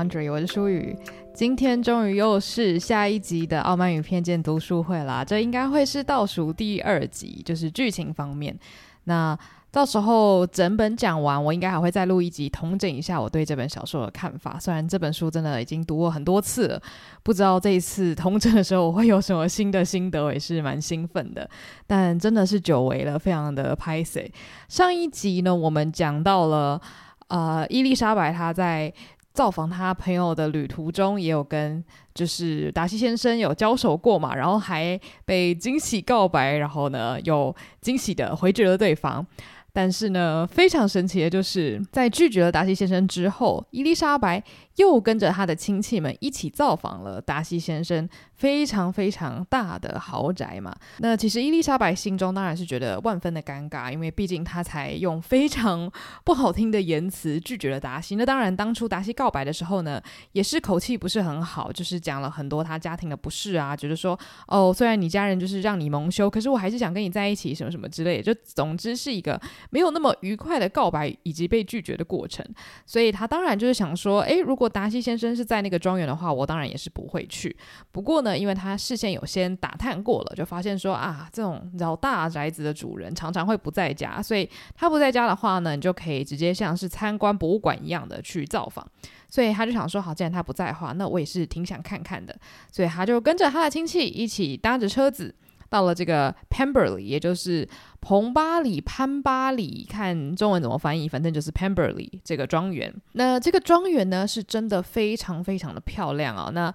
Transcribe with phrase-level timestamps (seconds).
[0.00, 0.96] 我是舒雨。
[1.34, 8.58] 今天终于又是下一集的《傲慢与偏见》读书会啦，这应该会是倒数第二集，就是剧情方面。
[9.04, 9.38] 那
[9.70, 14.58] 到时候整本讲完，我应该还会再录一集，统整一下我对这本小说的看法。
[14.58, 16.82] 虽然这本书真的已经读过很多次了，
[17.22, 21.46] 不知道这一次统整的时候我会有什么新的心得，也是蛮兴奋的。
[21.86, 24.32] 但真的是久违了，非常的拍谢。
[24.66, 26.80] 上一集呢，我们讲到了。
[27.28, 28.92] 呃，伊丽莎白她在
[29.32, 31.82] 造访他朋友的旅途中，也有跟
[32.14, 39.26] 就是达西先生有交手过嘛，然后还被惊喜告白，然后呢又惊喜的回绝了对方。
[39.72, 44.42] 但是呢，非常神奇的就是，在拒绝了达西先生之后，伊丽莎白
[44.80, 48.08] 又跟着他的亲戚们一起造访了达西先生。
[48.40, 55.92] 非常非常大的豪宅嘛，那其实伊丽莎白心中当然是觉得万分的尴尬，因为毕竟她才用非常
[56.24, 58.16] 不好听的言辞拒绝了达西。
[58.16, 60.00] 那当然，当初达西告白的时候呢，
[60.32, 68.22] 也是口气不是很好，就是讲了很多他家庭的不是啊，觉得说哦，虽然你家人就是让你蒙羞，可是我还是想跟你在一起，什么什么之类。
[68.22, 72.42] 就总之是一个没有那么愉快的告白以及被拒绝的过程。
[72.86, 77.54] 所以他当然就是想说，诶，如果达西先生是在那个庄园的话，我当然也是不会去。
[77.92, 78.30] 不过呢。
[78.40, 88.86] 因为他事先有先打探过了，就发现说啊，这种老大宅子的主人常常会不在家，所以他不在家的话呢，你就可以直接像是参观博物馆一样的去造访。
[89.28, 92.34] 所以他就想说，好，既然他不在的话，那我也是挺想看看的。
[92.72, 95.34] 所以他就跟着他的亲戚一起搭着车子
[95.70, 97.66] 到了这个 Pemberley，也就是
[98.00, 102.92] 彭巴里、潘巴里，看中文怎么翻译，反正就是 Pemberley 这个庄园。
[103.12, 106.74] 那这个庄园呢，是真的非常非常的漂亮啊、那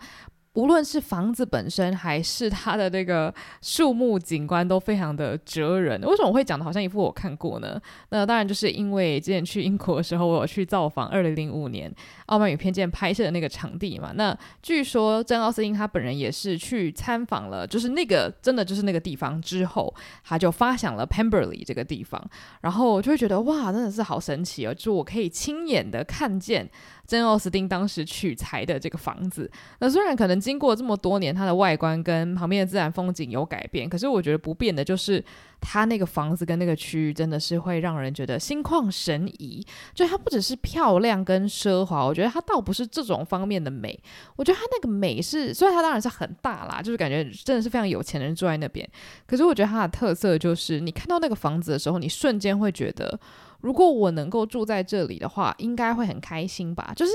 [0.55, 6.01] 无论是房子本身，还是它的那个树木景观，都非常的哲人。
[6.01, 7.79] 为什么我会讲的好像一副我看过呢？
[8.09, 11.91] 那当然就是因为之前去英国的时候，我有去造访二零零五年
[12.27, 14.11] 《傲慢与偏见》拍摄的那个场地嘛。
[14.15, 19.93] 那据说珍·奥斯汀他本人也是去参访了，就是那个真的就是那个地方之后，
[20.23, 22.21] 他就发想了 Pemberley 这个地方，
[22.61, 24.73] 然后我就会觉得哇，真的是好神奇哦！
[24.73, 26.69] 就我可以亲眼的看见。
[27.05, 29.47] 珍·奥斯汀当时取材的这个房子，
[29.77, 35.23] 那虽然可能经过这么多年，它的外观跟旁边的自然风景有改变，可是我觉得不变的就是
[35.59, 39.65] 它那个房子跟那个区域真的是会让人觉得心旷神怡。
[39.93, 43.99] 就它不只是漂亮跟奢华，我觉得它倒不是这种方面的美。
[44.35, 48.87] 我觉得它那个美是，虽然它当然是很大啦，就是感觉真的是非常有钱人住在那边，
[49.25, 53.19] 可是我觉得它的特色就是，你看到那个房子的时候，你瞬间会觉得。
[53.61, 56.93] 如果我能够住在这里的话，应该会很开心吧？
[56.95, 57.11] 就是。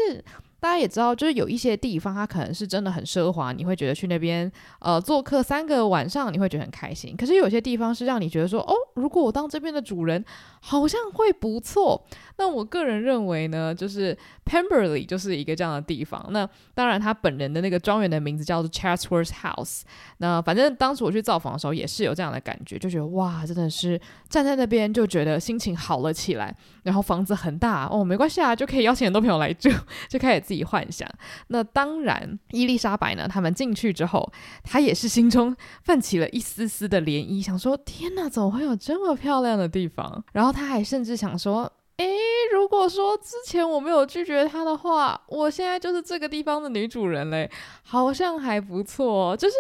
[0.60, 4.50] 大家也知道，就是有一些地方，它可能是真的很奢华，你会觉得去那边
[4.80, 7.16] 呃做客三个晚上，你会觉得很开心。
[7.16, 10.24] 可是有些地方是让你觉得说，哦，如果我当这边的主人，
[10.60, 12.04] 好像会不错。
[12.40, 16.26] 那我个人认为呢，就是 Pemberley 就是一个这样的地方。
[16.30, 19.82] 那当然，他本人的那个庄园的名字叫做 Chatsworth House。
[20.18, 26.52] 那反正当时我去造访的时候，也是有这样的感觉，就觉得哇，真的是站在那边就觉得心情好了起来。
[26.82, 29.70] 然后房子很大哦，没关系啊，就可以邀请很多朋友来住，
[30.10, 30.40] 就开始。
[30.40, 31.06] 自己幻想。
[31.48, 33.28] 那当然，伊丽莎白呢？
[33.28, 34.32] 他们进去之后，
[34.64, 42.16] 她也是心中泛起了一丝丝的涟漪，想说：“天哪，怎么会有这么漂亮的地方？”然后她还甚至想说：“诶，
[42.52, 47.50] 如果说之前我没有拒绝他的话，我现在就是这个地方的女主人嘞，
[47.82, 49.54] 好像还不错。”就是。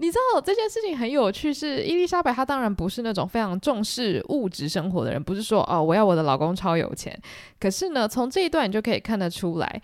[0.00, 7.20] 你知道这件事情很有趣，是伊丽莎白她当然不是那种非常重视物质生活的人，不是说哦，我要我的老公超有钱。
[7.58, 9.82] 可是呢，从这一段你就可以看得出来，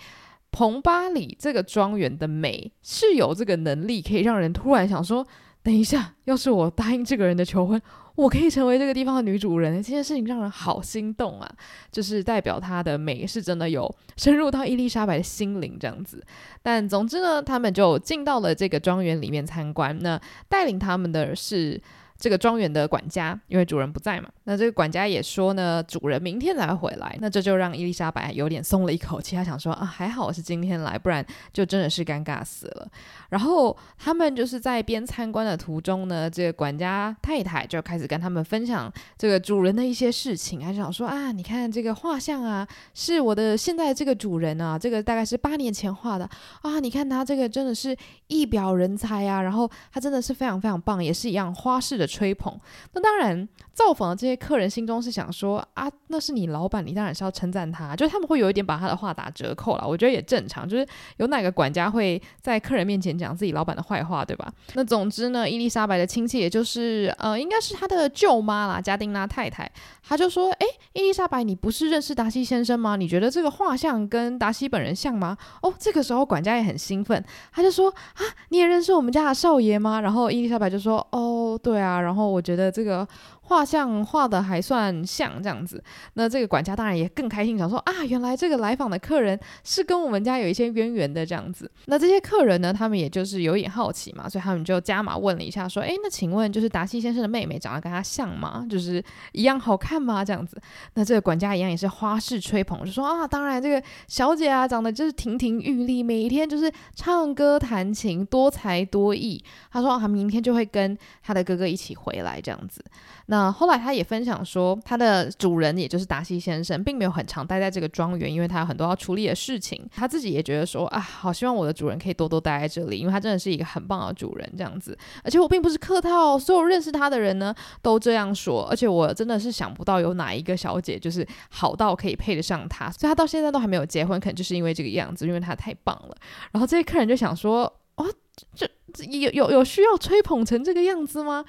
[0.52, 5.26] 彭巴里这个庄园的美是有这个能力，可以让人突然想说，
[5.64, 7.82] 等一下，要是我答应这个人的求婚。
[8.16, 11.50] 我可以成为这个地方的女主人，这件事情让人好心动啊！
[11.90, 16.24] 就是代表她的美是真的有深入到伊丽莎白的心灵这样子。
[16.62, 19.98] 但总之呢，他们就进到了这个庄园里面参观。
[20.00, 21.80] 那带领他们的是。
[22.24, 27.14] 这个庄园的管家，因为主人不在嘛，那这个管家也说呢，主人明天才回来。
[27.20, 31.22] 那这就让伊丽莎白有点松了一口气，她想说啊，还好我是今天来，不然
[31.52, 32.88] 就真的是尴尬死了。
[33.28, 46.24] 然后他们就是在边参观的途中呢，这个管家太太就开始跟他们分享这个主人的一些事情，还想说啊，你看这个画像啊，是我的现在这个主人啊，这个大概是八年前画的
[46.62, 47.94] 啊，你看他这个真的是
[48.28, 52.08] 一表人才啊，然后他真的是非常非常棒，也是一样花式的。
[52.14, 52.56] 吹捧。
[52.92, 57.96] 那当然，造访的这些客人心中是想说啊，那是你老板，你当然是要称赞他。
[57.96, 60.68] 就是他们会有一点把他的话打折扣了，我觉得也正常。
[60.68, 64.52] 就是有哪个管家会在客人面前讲自己老板的坏话，对吧？
[64.74, 69.68] 那总之呢，伊丽莎白的亲戚，也就是呃，应该是他的舅妈啦，加丁娜太太，
[70.02, 72.94] 他就说：“哎，伊丽莎白，你不是认识达西先生吗？
[72.94, 83.06] 你觉得这个画像跟达西本人像吗？”哦，这个时候管家也很兴奋，他就说：“啊，你也认识我们家的少爷吗？”然后伊丽莎白就说：“哦，对啊。”然后我觉得这个。
[83.44, 85.82] 画像画的还算像这样子，
[86.14, 91.70] 那这个管家当然也更开心，想说啊，原来这个来访的客人是跟我们家有一些渊源的这样子。
[91.86, 98.66] 那这些客人呢，他们也就是有点好奇嘛，所以他们就加码问了一下，说，诶，那请问就是达西先生的妹妹长得跟他像吗？
[98.68, 99.02] 就是
[99.32, 100.24] 一样好看吗？
[100.24, 100.60] 这样子。
[100.94, 109.42] 那这个管家一样也是花式吹捧，就说啊，当然这个小姐啊，长得就是亭亭玉立，每一天就是唱歌弹琴，多才多艺。
[109.70, 112.82] 他说啊，明天就会跟他的哥哥一起回来这样子。
[113.26, 119.82] 那后来他也分享说，他的主人也就是达西先生，并没有很常待在这个庄园，因为他有很多要处理的事情。
[119.94, 124.96] 他自己也觉得说，啊，好希望我的主人可以多多待在这里，因为他真的是一个很棒的主人这样子。
[125.22, 128.66] 而且我并不是客套，所有认识他的人呢都这样说。
[128.68, 136.14] 而且我真的是想不到有哪一个小姐就是好到可以配得上他，所以他到现在都还没有结婚，可能就是因为这个样子，因为他太棒了。
[136.52, 137.62] 然后这些客人就想说，
[137.94, 138.06] 哦，
[138.54, 138.68] 这。
[139.10, 141.44] 有有有需要吹捧成这个样子吗？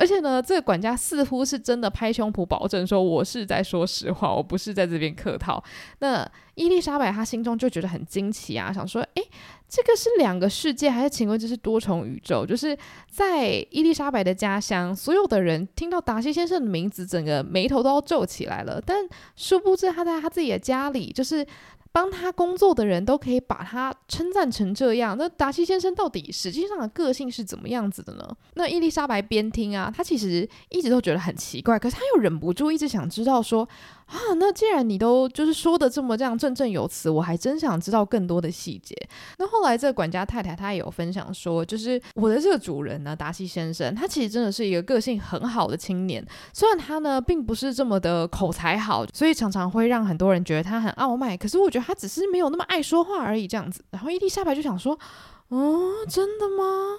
[0.00, 5.62] 而且呢，这个管家似乎是真的拍胸脯保证说，我是在说实话，我不是在这边客套。
[5.98, 9.22] 那伊丽莎白她心中就觉得很惊奇啊，想说，诶，
[9.68, 12.46] 这个是两个世界，还是请问这是多重宇宙？
[12.46, 12.74] 就是
[13.10, 18.82] 在伊丽莎白的家乡，所有的人听到达西先生的名字，整个眉头都要皱起来了。
[18.84, 19.06] 但
[19.36, 21.46] 殊不知他在他自己的家里，就是。
[21.92, 28.28] 帮他工作的人都可以把他称赞成这样，那达西先生到底实际上的个性是怎么样子的呢？
[28.54, 33.68] 那伊丽莎白边听啊，她其实一直都觉得很奇怪，可是她又忍不住一直想知道说。
[34.10, 38.92] 啊，那既然你都就是说的这么这样振振有词，我还真想知道更多的细节。
[39.38, 46.26] 那后来这个管家太太她也有分享说，就是我的这个主人呢，达西先生，他其实真的是一个个性很好的青年。
[46.52, 51.38] 虽然他呢并不是这么的口才好，所以常常会让很多人觉得他很傲慢。
[51.38, 53.84] 可是我觉得他只是没有那么爱说话而已，这样子。
[53.90, 54.98] 然后伊丽莎白就想说，
[55.50, 56.98] 哦，真的吗？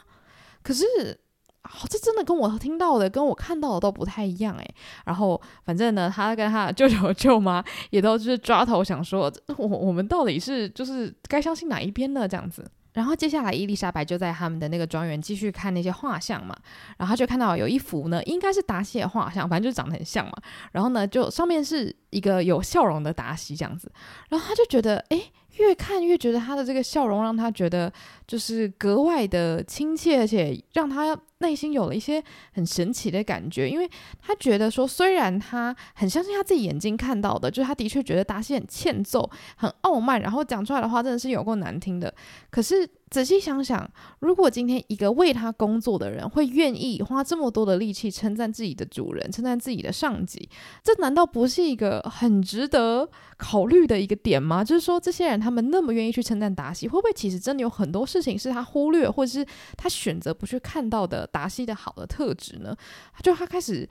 [0.63, 1.19] 可是。
[1.63, 4.75] 哦，这真的跟我听到的、跟我看到的都不太一样诶。
[5.05, 12.27] 然后，反正呢，他跟他舅舅 舅妈也都就是抓头想说，我我们到底是就是该相信哪一边呢？
[12.27, 12.69] 这样子。
[12.93, 16.53] 然后接下来，伊丽莎白就在他们的那个庄园继续看那些画像嘛。
[16.97, 20.33] 然后他就看到有一幅呢，应该是达西的画像，反正就长得很像嘛。
[20.71, 23.89] 然后呢，就上面是一个有笑容的达西这样子。
[24.29, 25.31] 然后他就觉得，诶。
[25.61, 27.91] 越看越觉得他的这个笑容让他觉得
[28.27, 32.21] 就是格外的亲切，而且让他内心有了一些
[32.53, 42.13] 很神奇的感觉，因为他觉得说，虽然他很相信他自己眼睛看到的，就是他的确觉得达西很欠揍、很傲慢，然后讲出来的话真的是有够难听的，
[42.49, 42.89] 可是。
[43.11, 50.49] 仔细想想，如果今天一个为他工作的人会愿意花这么多的力气称赞自己的主人，称赞自己的上级，
[50.81, 54.63] 这难道不是一个很值得考虑的一个点吗？
[54.63, 62.73] 就是说，这些人他们那么愿意去称赞达西，会不会其实真的有很多事情是他忽略，或者是他选择不去看到的达西的好的特质呢？
[63.21, 63.87] 就他开始。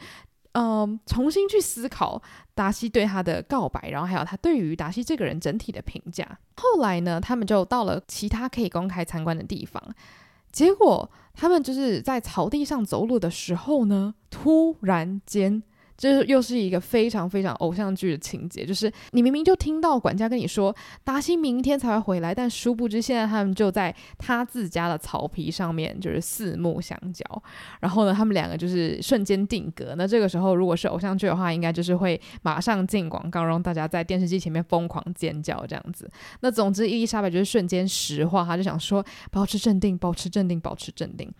[0.52, 2.20] 嗯，重新去思考
[2.54, 6.38] 达西对他的告白，然后还有他对于达西这个人整体的评价。
[6.56, 9.82] 后来呢，他们就到了其他可以公开参观的地方，
[10.50, 15.62] 结果他们就是在草地上走路的时候呢，突然间。
[16.00, 27.22] 这又是一个非常非常偶像剧的情节，就是你明明就听到管家跟你说达西明天才会回来，但殊不知现在他们就在他自家的草皮上面，就是四目相交。
[27.80, 29.94] 然后呢，他们两个就是瞬间定格。
[29.94, 36.10] 那这个时候，如果是偶像剧的话，应该就是会马上进广告，让大家在电视机前面疯狂尖叫这样子。
[36.40, 41.30] 那总之，伊丽莎白就是瞬间石化，他就想说保持镇定，保持镇定，保持镇定。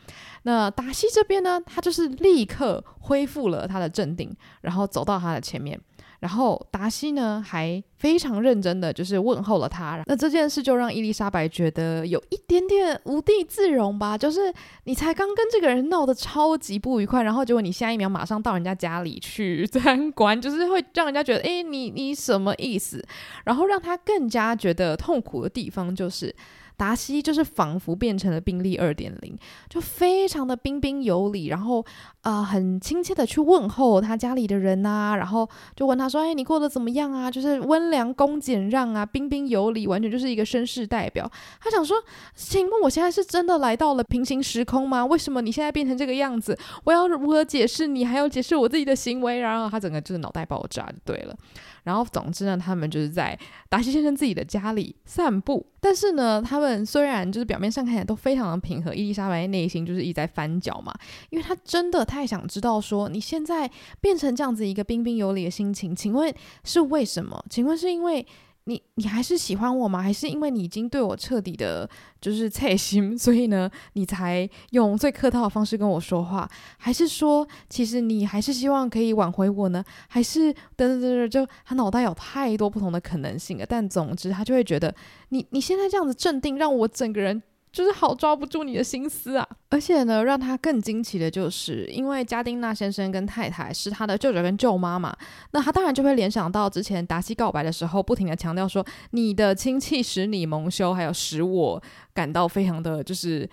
[0.42, 4.30] 那达西这边呢，他就是立刻恢复了他的镇定。
[4.62, 5.78] 然后走到他的前面，
[6.20, 10.02] 然后达西呢还非常认真的就是问候了他。
[10.06, 14.52] 那这件事就让伊丽莎白觉得有一点点无地自容吧，就是
[14.84, 23.04] 你才刚跟这个人闹得超级不愉快，然后结果你下一秒马上到人家家里去 参观，就是会让人家觉得，诶，你你什么意思？
[23.44, 26.34] 然后让他更加觉得痛苦的地方就是。
[26.80, 29.36] 达西就是仿佛变成了宾利二点零，
[29.68, 31.84] 就非常的彬彬有礼，然后
[32.22, 35.46] 呃很亲切的去问候他家里的人啊，然后
[35.76, 41.30] 就问他说：“哎，你过得怎么样啊？”就是温良恭俭让啊，彬彬有礼，完全就是一个绅士代表。
[41.60, 42.02] 他想说
[42.34, 45.04] ：“请问我现在是真的来到了平行时空吗？
[45.04, 46.58] 为什么你现在变成这个样子？
[46.84, 48.06] 我要如何解释你？
[48.06, 51.36] 还要解释我自己的行为？”然后他整个就是脑袋爆炸就对了。
[51.82, 55.66] 然后总之呢，他们就是在达西先生自己的家里散步。
[55.80, 60.94] 但是呢，他们虽然就是表面上看起来都非常的平和，伊丽莎白内心就是一直在翻搅嘛，
[61.30, 63.70] 因为他真的太想知道说，你现在
[64.00, 66.34] 变成这样子一个彬彬有礼的心情，请问
[66.64, 67.44] 是为什么？
[67.48, 68.26] 请问是因为？
[68.64, 70.02] 你你还是喜欢我吗？
[70.02, 71.88] 还是因为你已经对我彻底的，
[72.20, 76.48] 就是菜心， 所以呢，你才用最客套的方式跟我说话？
[76.78, 79.84] 还是说，其实你还是希望可以挽回我呢？
[80.08, 83.66] 还是等等等等，就他脑袋有太多不同的可能性了。
[83.66, 84.94] 但总之，他就会觉得
[85.30, 87.42] 你你现在这样子镇定，让我整个人。
[87.72, 89.46] 就是好抓不住你的心思啊！
[89.68, 95.16] 而且呢，让他更惊奇的就是，因为加丁纳先生跟太太是他的舅舅跟舅妈嘛，
[95.52, 103.48] 那他当然就会联想到之前达西告白的时候，不停的强调说，你的亲戚使你蒙羞，还有使我感到非常的就是。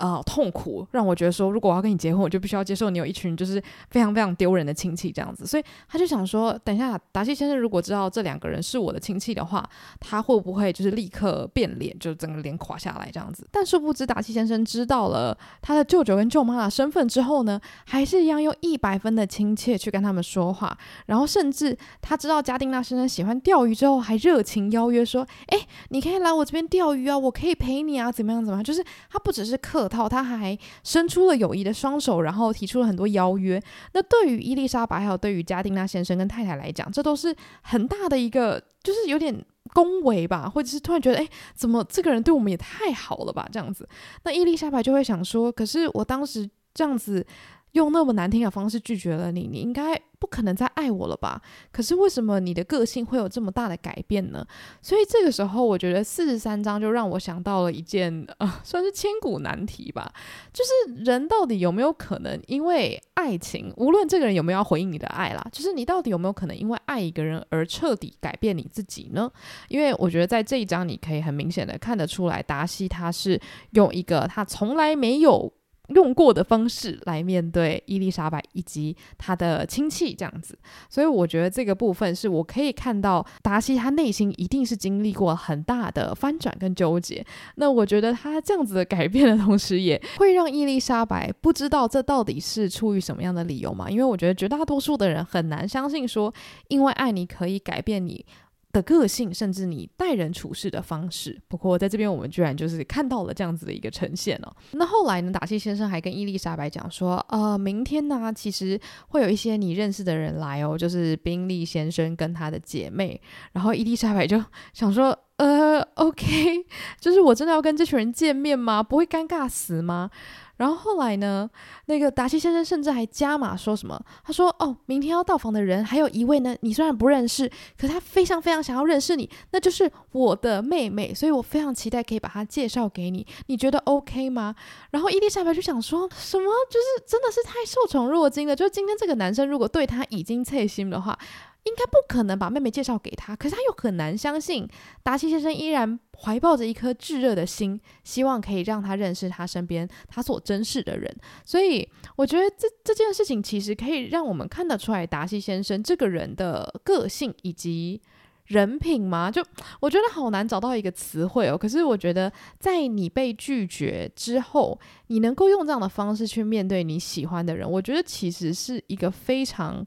[0.00, 5.46] 啊、痛苦让我觉得说，如果我要跟你结婚，我就必须要接受你有一群就是非常非常丢人的亲戚这样子。
[5.46, 9.68] 所以他就想说，等一下达西先生如果知道这两个人是我的亲戚的话，
[10.00, 13.46] 他会不会就是立刻变脸，就整个脸垮下来这样子？
[13.52, 25.58] 但殊不知达西先生知道了他的舅舅跟舅妈的身份之后呢，还是一样用一百分的亲切去跟他们说话，然后甚至他知道嘉丁纳先生喜欢钓鱼之后，还热情邀约说：“哎，
[25.90, 29.89] 你可以来我这边钓鱼啊，我可以陪你啊，怎么样怎么样？”就是他不只是客。
[30.08, 33.62] 他还伸出了友谊的双手，然后提出了很多邀约。
[33.92, 43.48] 那对于伊丽莎白还有对于加丁纳先生跟太太来讲，这都是很大的一个，就是有点恭维吧，或者是突然觉得，哎，怎么这个人对我们也太好了吧？
[43.52, 43.88] 这样子，
[44.24, 47.26] 那伊丽莎白就会想说，可是我当时这样子。
[47.72, 51.40] 用那么难听的方式拒绝了你，你应该不可能再爱我了吧？
[51.70, 54.44] 可是为什么你的个性会有这么大的改变呢？
[54.82, 60.12] 所以这个时候，我觉得四十三章就让我想到了一件呃，算是千古难题吧，
[60.52, 69.30] 就是人到底有没有可能因为爱情，无论这个人有没有要回应你的爱啦，就是你到底有没有可能因为爱一个人而彻底改变你自己呢？
[69.68, 75.52] 因为我觉得在这一章，你可以很明显的看得出来，达西他是用一个他从来没有。
[75.94, 87.24] 用过的方式来面对伊丽莎白以及她的亲戚，这样子，所以我觉得这个部分是我可以看到达西他内心一定是经历过很大的翻转跟纠结。
[87.56, 93.90] 那我觉得他这样子的改变的同时，也会让伊丽莎白不知道这到底是出于什么样的理由嘛？
[93.90, 96.32] 因为我觉得绝大多数的人很难相信说，
[96.68, 98.24] 因为爱你可以改变你。
[98.72, 101.40] 的个性，甚至你待人处事的方式。
[101.48, 104.52] 不过在这边，我们居然就是看到了这样子的一个呈现哦。
[104.72, 113.20] 那后来呢，达西先生还跟伊丽莎白讲说，呃，明天呢，其实会有一些你认识的人来哦，就是宾利先生跟他的姐妹。
[113.52, 116.66] 然后伊丽莎白就想说，呃，OK，
[117.00, 118.82] 就是我真的要跟这群人见面吗？
[118.82, 120.10] 不会尴尬死吗？
[120.58, 121.48] 然后后来呢，
[121.86, 123.98] 那个达西先生甚至还加码说什么？
[124.22, 133.26] 他说：“哦，明天要到访的人还有一位呢，你虽然不认识，可是他非常非常想要认识你，那就是我的妹妹，所以我非常期待可以把她介绍给你。
[133.46, 134.54] 你觉得 OK 吗？”
[134.92, 138.54] 然后伊丽莎白就想说什么，就是真的是太受宠若惊了。
[138.54, 141.18] 就是今天这个男生如果对他已经切心的话。
[141.64, 144.66] 应该不可能把妹妹介绍给他，可是他又很难相信
[145.02, 151.14] 达西先生依然怀抱着一颗炙热的心，希望可以让他认识他身边他所珍视的人。
[151.44, 151.86] 所以
[152.16, 158.00] 我觉得这这件事情其实可以让我们看得出来达西先生这个人的个性以及
[158.46, 159.30] 人品嘛。
[159.30, 159.44] 就
[159.80, 161.58] 我觉得好难找到一个词汇哦。
[161.58, 169.86] 可是我觉得在你被拒绝之后，你能够用这样的方式去面对你喜欢的人，我觉得其实是一个非常。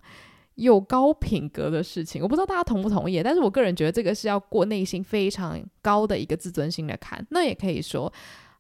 [0.56, 7.26] 有高品格的事情，我不知道大家同不同意，但是我个人觉得这个是要过内心非常高的一个自尊心的坎。
[7.32, 8.12] 那也可以说，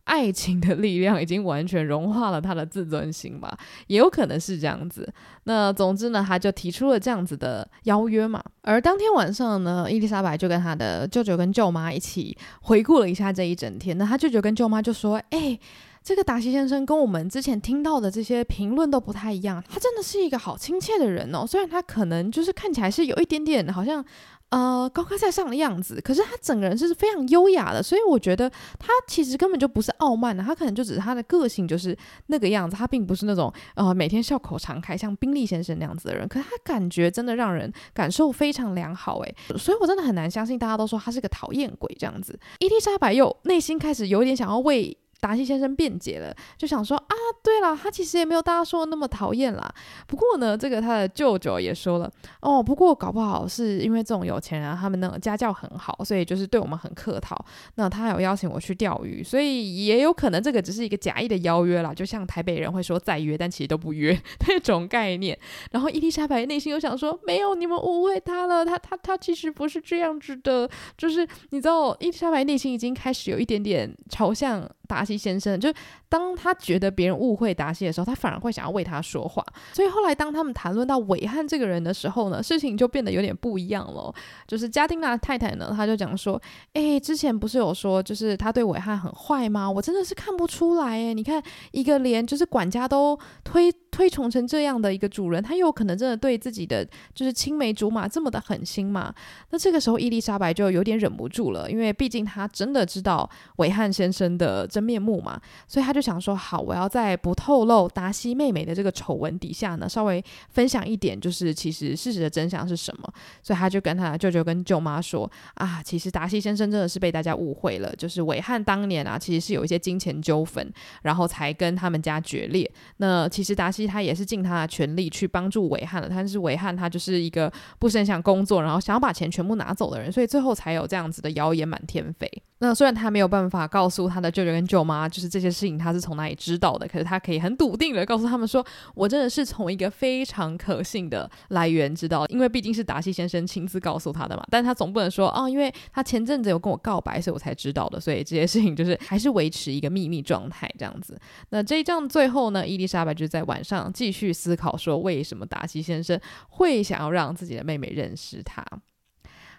[0.05, 3.57] 爱情的力量已经完全融化了他的自尊心吧，
[3.87, 5.07] 也有可能是这样子。
[5.43, 8.43] 那总之呢，他就提出了这样子的邀约嘛。
[8.61, 13.97] 而当天晚上呢，伊丽莎白就跟他的舅舅跟舅妈一起回顾了一下这一整天。
[13.97, 15.59] 那他舅舅跟舅妈就说：“哎。”
[16.03, 21.47] 这个达西先生跟我们之前听到的这些评论都不太一样，他真的是一个好亲切的人哦。
[21.47, 24.03] 虽然他可能就是看起来是有一点点好像
[24.49, 42.37] 呃高高在上的样子，可是他整个人是非常优雅的，所以我觉得他其实根本就不是傲慢的，他可能就只是他的个性就是那个样子，他并不是那种呃每天笑口常开像宾利先生那样子的人，可是他感觉真的让人感受非常良好诶，所以我真的很难相信大家都说他是个讨厌鬼这样子。
[42.59, 44.97] 伊丽莎白又内心开始有点想要为。
[45.23, 49.73] 达西先生辩解了，就想说啊，对了，他其实也没有大家说的那么讨厌啦。
[50.05, 52.11] 不过呢，这个他的舅舅也说了，
[52.41, 57.37] 哦，不过搞不好是因为这种有钱人，他们那个家教很好，所以就是对我们很客套。
[57.75, 65.39] 那他有邀请我去钓鱼，所以也有可能这个只是一个假意的邀约啦，就像台北人会说再约，但其实都不约 那种概念。
[65.71, 74.69] 然后伊丽莎白内心又想说，没有，你们误会他了，他他他其实不是这样子的，就是你知道，伊丽莎白内心已经开始有一点点朝向。
[74.87, 75.73] 达西先生，就
[76.09, 79.43] 当他觉得别人误会达西的时候，他反而会想要为他说话。
[79.73, 84.13] 所以后来当他们谈论到韦翰这个人的时候呢，事情就变得有点不一样了。
[84.47, 86.41] 就是嘉丁娜太太呢，他就讲说
[86.73, 89.69] ：“诶，之前不是有说，就是他对韦翰很坏吗？
[89.69, 96.83] 我真的是看不出来诶，你看一个连就是管家都推推崇成这样的一个主人，他有可能真的对自己的
[97.13, 99.13] 就是青梅竹马这么的狠心吗？
[99.51, 113.13] 那这个时候伊丽莎白就有点忍不住了，因为毕竟她真的知道韦翰先生的真面目嘛，所以他就想说：好，我要在不透露达西妹妹的这个丑闻底下呢，稍微分享一点，就是其实事实的真相是什么。
[113.43, 120.73] 所以他就跟他舅舅跟舅妈说：啊，其实达西先生真的是被大家误会了，就是韦翰当年啊，其实是有一些金钱纠纷，
[121.03, 122.69] 然后才跟他们家决裂。
[122.97, 132.29] 那其实达西他也是尽他的全力去帮助韦翰的，但是韦翰他就是一个不是很想工作，然后想要把钱全部拿走的人，所以最后才有这样子的谣言满天飞。
[132.59, 144.43] 那虽然他没有办法告诉他的舅舅跟舅妈，就是这些事情他是从哪里知道的，可是他可以很笃定的告诉他们说，我真的是从一个非常可信的来源知道，因为毕竟是达西先生亲自告诉他的嘛。
[144.49, 151.19] 但他总不能说啊、哦，因为他前阵子有跟我告白，所以我才知道的，所以这些事情就是还是维持一个秘密状态这样子。
[151.49, 158.65] 那这一仗最后呢，伊丽莎白就在晚上继续思考说，为什么达西先生会想要让自己的妹妹认识他。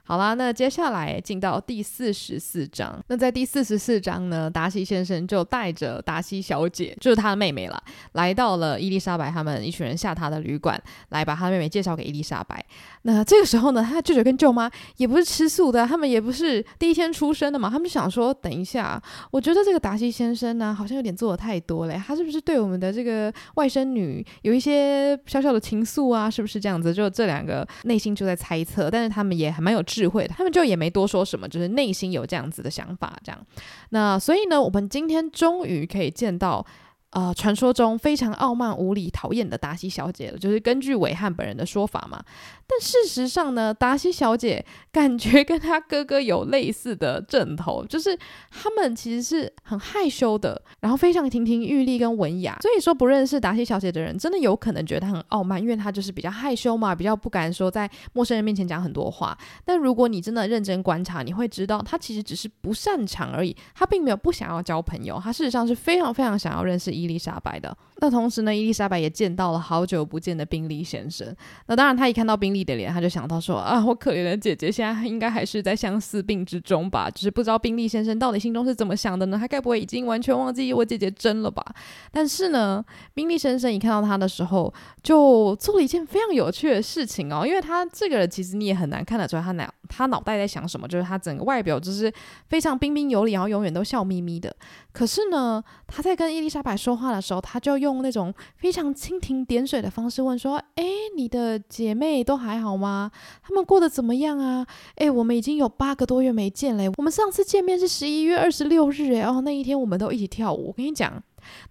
[0.07, 3.03] 好啦，那接下来进到第四十四章。
[3.09, 7.83] 那在第四十四章呢，达西先生就带着达西小姐，就是他的妹妹了，
[8.13, 12.63] 来到了伊丽莎白他们一群人下榻的旅馆，来把他妹妹介绍给伊丽莎白。
[13.07, 26.29] 那这个时候呢，他舅舅跟舅妈也不是吃素的，他们也不是第一天出生的嘛，他们就想说，等一下，我觉得这个达西先生呢，好像有点做的太多了，他是不是对我们的这个外甥女有一些小小的情愫啊？
[26.29, 26.93] 是不是这样子？
[26.93, 29.83] 就这两个内心就在猜测，但是他们也还蛮有。
[29.95, 33.47] 智慧的，他们就也没多说什么，就是内心有这样子的想法，这样。
[33.91, 36.67] 那所以呢，我们今天终于可以见到。
[37.15, 42.21] 呃，传说中非常傲慢、无礼、讨厌的达西小姐了，就是根据韦翰本人的说法嘛。
[42.67, 48.19] 但事实上呢，达西小姐感觉跟她哥哥有类似的症头，就是
[48.51, 52.59] 他们其实是很害羞的，然后非常亭亭玉立跟文雅。
[52.63, 59.39] 所以说，不认识达西小姐的人，真的有可能觉得她很傲慢，因为她就是比较害羞嘛，比较不敢说在陌生人面前讲很多话。
[59.65, 67.77] 但如果你真的认真观察，你会知道，她其实只是不擅长而已，她并没有不想要交朋友，她事实上是非常非常想要认识伊丽莎白的。
[67.99, 71.35] 那同时呢，伊丽莎白也见到了好久不见的宾利先生。
[71.67, 77.11] 那当然，他一看到宾利的脸，他就想到说：“啊，我可怜的姐姐现在应该还是在相思病之中吧？
[77.11, 79.39] 只是不知道宾利先生到底心中是怎么想的呢？
[79.39, 81.65] 他该不会已经完全忘记我姐姐真了吧？”
[82.11, 92.13] 但是呢，宾利先生一看到他的时候，就做了一件非常有趣的事情哦，因为他这个人其实你也很难看得出来他脑他脑袋在想什么，就是他整个外表就是
[92.49, 94.55] 非常彬彬有礼，然后永远都笑眯眯的。
[94.95, 100.85] 可是呢，他在跟伊丽莎白说话的时候，他就用那种非常蜻蜓点水的方式问说：“诶，
[101.17, 103.11] 你的姐妹都还好吗？
[103.43, 104.65] 她们过得怎么样啊？
[104.95, 106.85] 诶，我们已经有八个多月没见了。
[106.97, 110.69] 我们上次见面是十一月二十六日，诶，哦，那一天我们都一起跳舞。
[110.69, 111.21] 我跟你讲，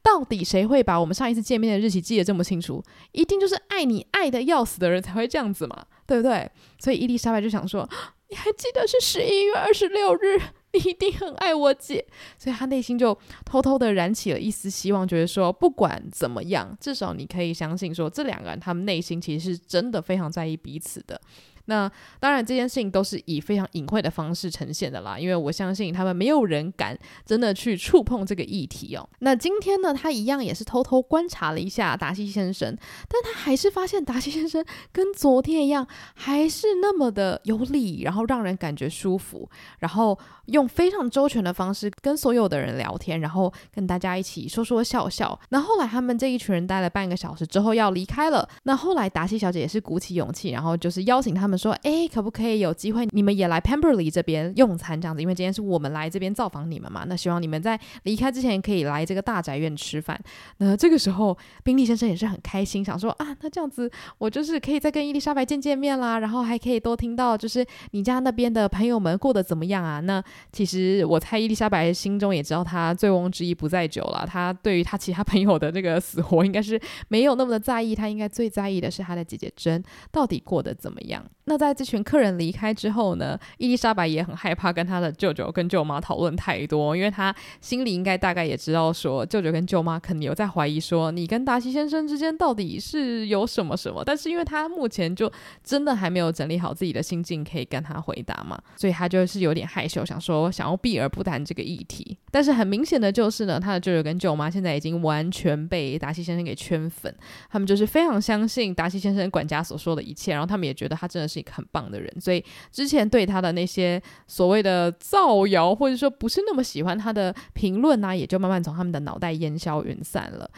[0.02, 2.84] 到底谁会把我们上一次见面的日期记得这么清楚？
[3.14, 6.52] 一定就是爱你爱得要死的人才会这样子嘛，对不对？
[6.78, 7.90] 所以伊丽莎白就想说：
[8.30, 10.42] 你还记得是十一月二十六日？”
[10.74, 12.06] 你 一定很爱我姐，
[12.38, 21.20] 所以他内心就偷偷的燃起了一丝希望，觉得说不管怎么样，至少你可以相信说这两个人他们内心其实是真的非常在意彼此的。
[21.66, 29.08] 那当然，这件事情都是以非常隐晦的方式呈现的啦，因为我相信他们没有人敢真的去触碰这个议题哦。
[29.20, 32.76] 那今天呢，他一样也是偷偷观察了一下达西先生，
[33.08, 39.50] 但他还是发现达西先生跟昨天一样，还是那么的有礼，然后让人感觉舒服，
[39.80, 45.40] 然后用非常周全的方式跟所有的人聊天，然后跟大家一起说说笑笑。
[45.48, 51.53] 那后来他们这一群人待了半个小时之后要离开了，那后来达西小姐也是鼓起勇气，然后就是邀请他们。
[51.58, 55.22] 说，哎，可不可以有机会你们也来 Pemberley 这边用餐这样子？
[55.22, 60.20] 因为今天是我们来这边造访你们嘛，那希望你们在离开之前可以来这个大宅院吃饭。
[60.58, 70.00] 那这个时候，宾利先生也是很开心，想说啊，那这样子我就是可以再跟伊丽莎白见见面啦，然后还可以多听到就是你家那边的朋友们过得怎么样啊？
[70.00, 81.24] 那其实我猜伊丽莎白心中也知道她醉翁之意不在酒了，她对于她其他朋友的那个死活应该是没有那么的在意，她应该最在意的是她的姐姐珍到底过得怎么样。
[81.46, 94.02] 那在这群客人离开之后呢，伊丽莎白也很害怕跟她的舅舅跟舅妈讨论太多，因为她心里应该大概也知道说，舅舅跟舅妈肯定有在怀疑说，你跟达西先生之间到底是有什么什么。
[94.06, 95.30] 但是因为她目前就
[95.62, 102.18] 真的还没有整理好自己的心境，可以跟他回答嘛，所以她就是有点害羞，想说想要避而不谈这个议题。
[102.32, 107.14] 但是很明显的就是呢，她的舅舅跟舅妈现在已经完全被达西先生给圈粉，
[107.50, 111.33] 他们就是非常相信达西先生管家所说的一切，然后他们也觉得他真的是。
[111.34, 120.50] 是一个很棒的人，所以之前对他的那些所谓的造谣，或者说不是那么喜欢他的评论呢，也就慢慢从他们的脑袋烟消云散了。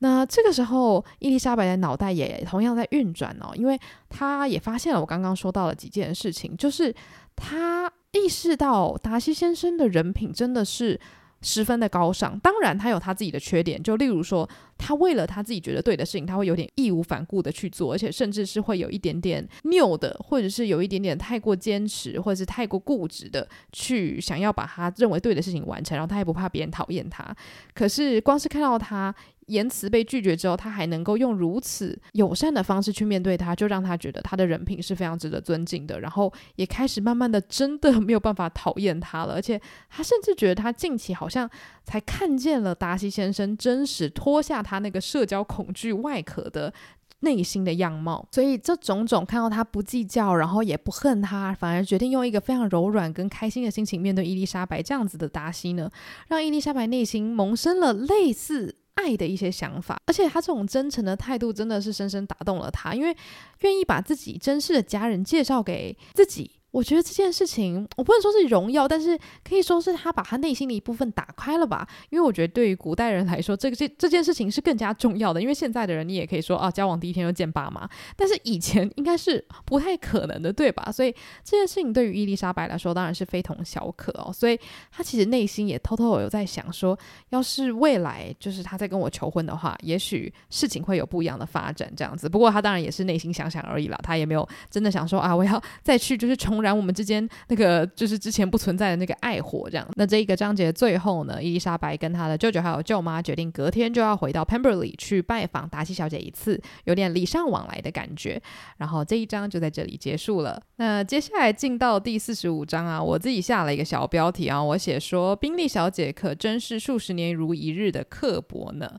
[0.00, 3.78] 那这个时候，伊丽莎白的脑袋也同样在运转哦，因为
[4.10, 6.92] 她也发现了我刚刚说到的几件事情，就是
[7.36, 11.00] 她意识到达西先生的人品真的是
[11.44, 14.48] 十分的高尚，当然他有他自己的缺点，就例如说。
[14.76, 27.24] 他为了他自己觉得对的事情，他会有点义无反顾的去做，而且甚至是会有一点点拗的，或者是有一点点太过坚持，或者是太过固执的去想要把他认为对的事情完成，然后他也不怕别人讨厌他。
[27.72, 29.14] 可是光是看到他
[29.46, 41.48] 言辞被拒绝之后，他还能够用如此友善的方式去面对他，就让他觉得他的人品是非常值得尊敬的，然后也开始慢慢的真的没有办法讨厌他了，而且他甚至觉得他近期好像
[41.84, 44.54] 才看见了达西先生真实脱下。
[44.64, 46.72] 他那个社交恐惧外壳的
[47.20, 55.90] 内心的样貌，所以这种种看到他不计较，然后也不恨他，反而决定用一个非常柔软跟开心的心情面对伊丽莎白这样子的达西呢，
[56.28, 63.16] 让伊丽莎白内心萌生了类似爱的一些想法，而且他这种真诚的态度真的是深深打动了他，因为
[63.60, 66.50] 愿意把自己真实的家人介绍给自己。
[66.74, 69.16] 我觉得这件事情，我不能说是荣耀，但是
[69.48, 71.86] 可以说是他把他内心的一部分打开了吧。
[72.10, 75.40] 因为我觉得对于古代人来说，这个这这件事情是更加重要的。
[75.40, 80.90] 因为现在的人，你也可以说啊，交往第一天就见爸妈，但是以前应该是不太可能的，对吧？
[80.90, 84.32] 所以这件事情对于伊丽莎白来说，当然是非同小可哦。
[84.32, 84.58] 所以
[84.90, 92.28] 他其实内心也偷偷有在想说，要是未来就是他在跟我求婚的话，也许事情会有不一样的发展这样子。
[92.28, 96.63] 不过他当然也是内心想想而已啦，他也没有真的想说啊，我要再去就是重。
[96.64, 99.86] 然我们之间那个就是之前不存在的那个爱火，这样。
[99.96, 108.40] 那这一个章节最后呢，伊丽莎白跟她的舅舅还有舅妈决定隔天就要回到 Pemberley 去拜访达西小姐一次，有点礼尚往来的感觉。
[108.78, 110.60] 然后这一章就在这里结束了。
[110.76, 118.98] 那接下来进到第四十五章啊，我自己下了一个小标题啊，我写说宾利小姐可真是数十年如一日的刻薄呢。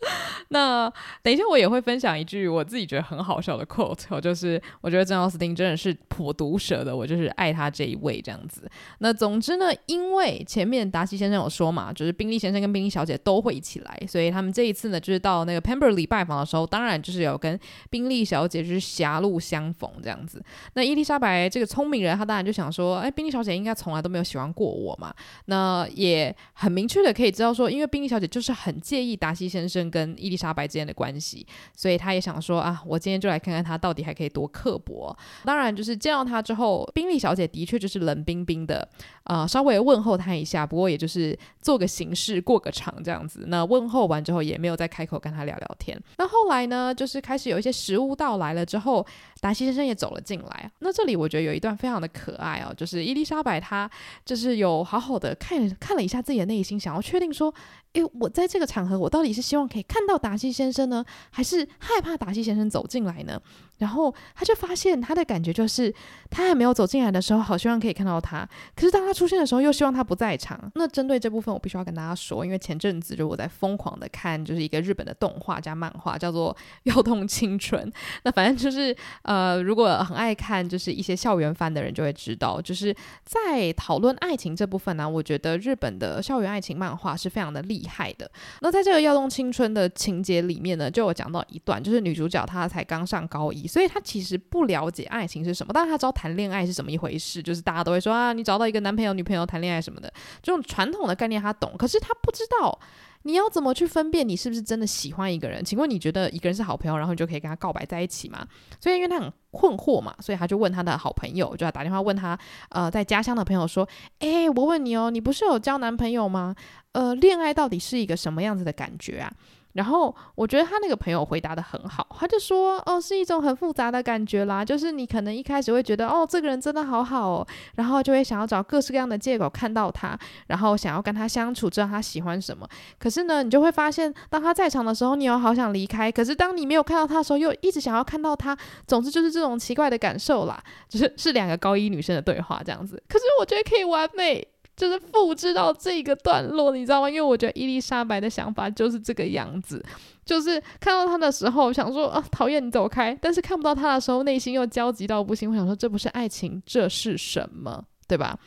[0.50, 0.90] 那
[1.22, 8.70] 等一下，我也会分享一句我自己觉得很好笑的 quote，就是我觉得珍奥斯汀真的是颇毒舌的，我就是爱他这一位这样子。
[9.00, 17.58] 那总之呢，因为前面达西先生有说嘛，就是宾利先生跟宾利小姐都会一起来，所以他们这一次呢，就是到那个 Pemberley 拜访的时候，当然就是有跟
[17.90, 20.40] 宾利小姐就是狭路相逢这样子。
[20.74, 25.12] 那伊丽莎白这个聪明人，她当然就想说，哎，宾利小姐应该从来都没有喜欢过我嘛。
[25.46, 29.87] 那也很明确的可以知道说，因为宾利小姐就是很介意达西先生。
[29.90, 31.46] 跟伊丽莎白之间的关系，
[31.76, 35.16] 所以他也想说啊，我今天就来看看他到底还可以多刻薄。
[35.44, 38.88] 当然，就是见到他之后，宾利小姐的确就是冷冰冰的，
[39.24, 43.44] 啊、稍微问候他一下，不过也就是做个形式，过个场这样子。
[43.48, 46.00] 那问候完之后，也没有再开口跟他聊聊天。
[46.16, 49.06] 那后来呢，就是开始有一些食物到来了之后，
[49.40, 50.70] 达西先生也走了进来。
[50.80, 53.90] 那这里我觉得有一段非常的可爱哦，就是伊丽莎白她
[54.24, 57.52] 就是有好好的看看了一下自己的内心，想要确定说，
[57.92, 63.40] 诶，我在这个场合，我到底是希望可以看到达西先生呢，还是害怕达西先生走进来呢？
[63.78, 65.92] 然后他就发现他的感觉就是，
[66.30, 68.48] 他还没有走进来的时候，好希望可以看到他。
[68.74, 70.70] 可是当他出现的时候，又希望他不在场。
[70.74, 77.88] 那针对这部分，我必须要跟大家说，因为前阵子就我在疯狂的看，就是一个日本的动画加漫画，叫做《要动青春》。
[78.24, 82.92] 那反正就是呃，如果很爱看就是一些校园番的人就会知道，就是
[83.24, 88.28] 在讨论爱情这部分呢、我觉得日本的校园爱情漫画是非常的厉害的。
[88.60, 93.67] 那在这个《要动青春》的情节里面呢，就有讲到一段，就是女主角她才刚上高一。
[93.68, 102.76] 所以他其实不了解爱情是什么，但是他知道谈恋爱是什么一回事，就是大家都会说啊，你找到一个男朋友、女朋友谈恋爱什么的，这种传统的概念他懂，可是他不知道
[103.24, 105.62] 你要怎么去分辨你是不是真的喜欢一个人。
[105.62, 108.46] 请问你觉得一个人是好朋友，然后你就可以跟他告白在一起吗？
[108.80, 112.38] 所以因为他很困惑嘛，所以他就问他的好朋友，就要打电话问他，
[112.70, 113.86] 呃，在家乡的朋友说，
[114.20, 116.54] 诶，我问你哦，你不是有交男朋友吗？
[116.92, 119.32] 呃，恋爱到底是一个什么样子的感觉啊？
[119.78, 132.68] 然后我觉得他那个朋友回答得很好，他就说：“哦，是一种很复杂的感觉啦，就是你可能一开始会觉得，哦，这个人真的好好哦，然后就会想要找各式各样的借口看到他，然后想要跟他相处，知道他喜欢什么。
[132.98, 138.58] 可是呢，你就会发现，当他在场的时候，你又好想离开；可是当你没有看到他的时候，又一直想要看到他。
[138.84, 143.00] 总之就是这种奇怪的感受啦，就是是两个高一女生的对话这样子。
[143.08, 144.44] 可是我觉得可以完美。”
[144.78, 147.10] 就是复制到这个段落，你知道吗？
[147.10, 149.84] 因为我觉得伊丽莎白的想法就是这个样子，
[150.24, 155.50] 就是看到他的时候想说啊，讨厌你走开，但是看不到他的时候，内心又焦急到不行。
[155.50, 157.84] 我想说，这不是爱情，这是什么？
[158.06, 158.38] 对吧？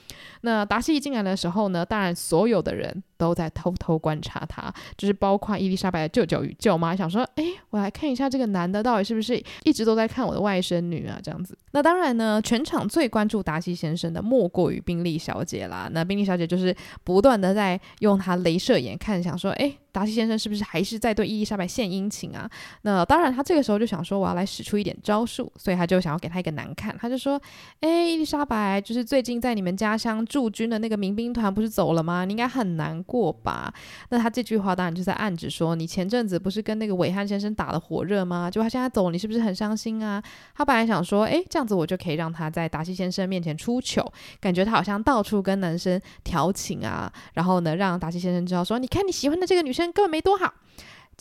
[0.42, 11.20] 那达西一进来的时候呢，当然所有的人都在偷偷观察他，就是包括伊丽莎白的舅舅与舅妈，想说，哎，我来看一下这个男的到底是不是一直都在看我的外甥女啊？
[11.22, 11.58] 这样子。
[11.74, 15.90] 那当然呢，全场最关注达西先生的莫过于宾利小姐啦。
[15.92, 22.50] 那宾利小姐就是不断的在用她镭射眼看，想说，哎，达西先生是不是还是在对伊丽莎白献殷勤啊？
[22.82, 27.42] 那当然，他这个时候就想说，我要来使出一点招数，所以他就想要给他一个难看，他就说，
[27.80, 32.24] 哎，伊丽莎白，就是最近在你们家乡驻军的那个民兵团不是走了吗？
[32.24, 33.74] 你应该很难过吧？
[34.08, 38.50] 那他这句话当然就在暗指说，你前阵子不是跟那个韦汉先生打得火热吗？
[38.50, 40.24] 就他现在走，你是不是很伤心啊？
[40.56, 50.54] 他本来想说，哎，这样子我就可以让他在达西先生面前出糗，感觉他好像到处跟男生调情啊，然后呢，让达西先生知道说，你看你喜欢的这个女生根本没多好。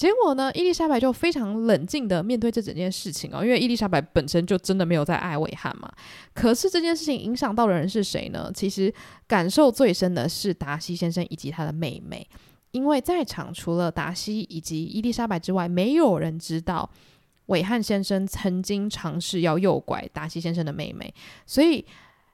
[0.01, 5.93] 结果呢，伊丽莎白就非常冷静的面对这整件事情哦，因为伊丽莎白本身就真的没有在爱韦汉嘛。
[6.33, 8.51] 可是这件事情影响到的人是谁呢？
[8.55, 8.91] 其实
[9.27, 12.27] 感受最深的是达西先生以及他的妹妹，
[12.71, 16.89] 因为在场除了达西以及伊丽莎白之外，没有人知道
[17.49, 21.13] 韦汉先生曾经尝试要诱拐达西先生的妹妹。
[21.45, 21.85] 所以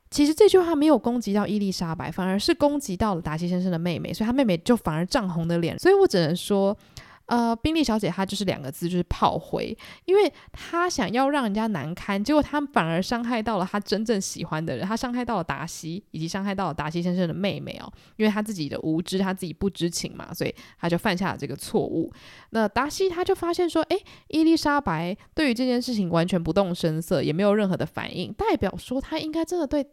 [0.09, 5.77] 其实这句话没有攻击到伊丽莎白，反而是攻击到了达西先生的妹妹，所以他妹妹就反而涨红的脸。
[5.81, 6.79] 所以我只能说。
[7.27, 22.13] 呃，宾利小姐她就是两个字，就是炮灰，因为她想要让人家难堪，结果她反而伤害到了她真正喜欢的人，她伤害到了达西，以及伤害到了达西先生的妹妹哦，因为她自己的无知，她自己不知情嘛，所以她就犯下了这个错误。
[22.51, 29.85] 那达西他就发现说，诶，伊丽莎白对于这件事情完全不动声色，也没有任何的反应，代表说她应该真的对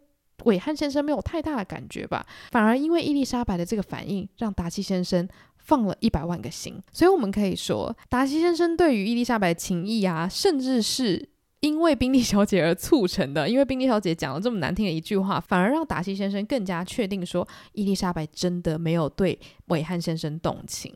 [0.44, 2.24] 韦汉先生没有太大的感觉吧？
[2.52, 5.28] 反而因为伊丽莎白的这个反应，让达西先生。
[5.64, 11.26] 放了一百万个心，所以我们可以说，达西先生对于伊丽莎白的情谊啊，甚至是
[11.60, 13.48] 因为宾利小姐而促成的。
[13.48, 20.94] 因为宾利小姐讲了这么难听的一句话，反而让达西先生更加确定说，伊丽莎白真的没有对韦翰先生动情。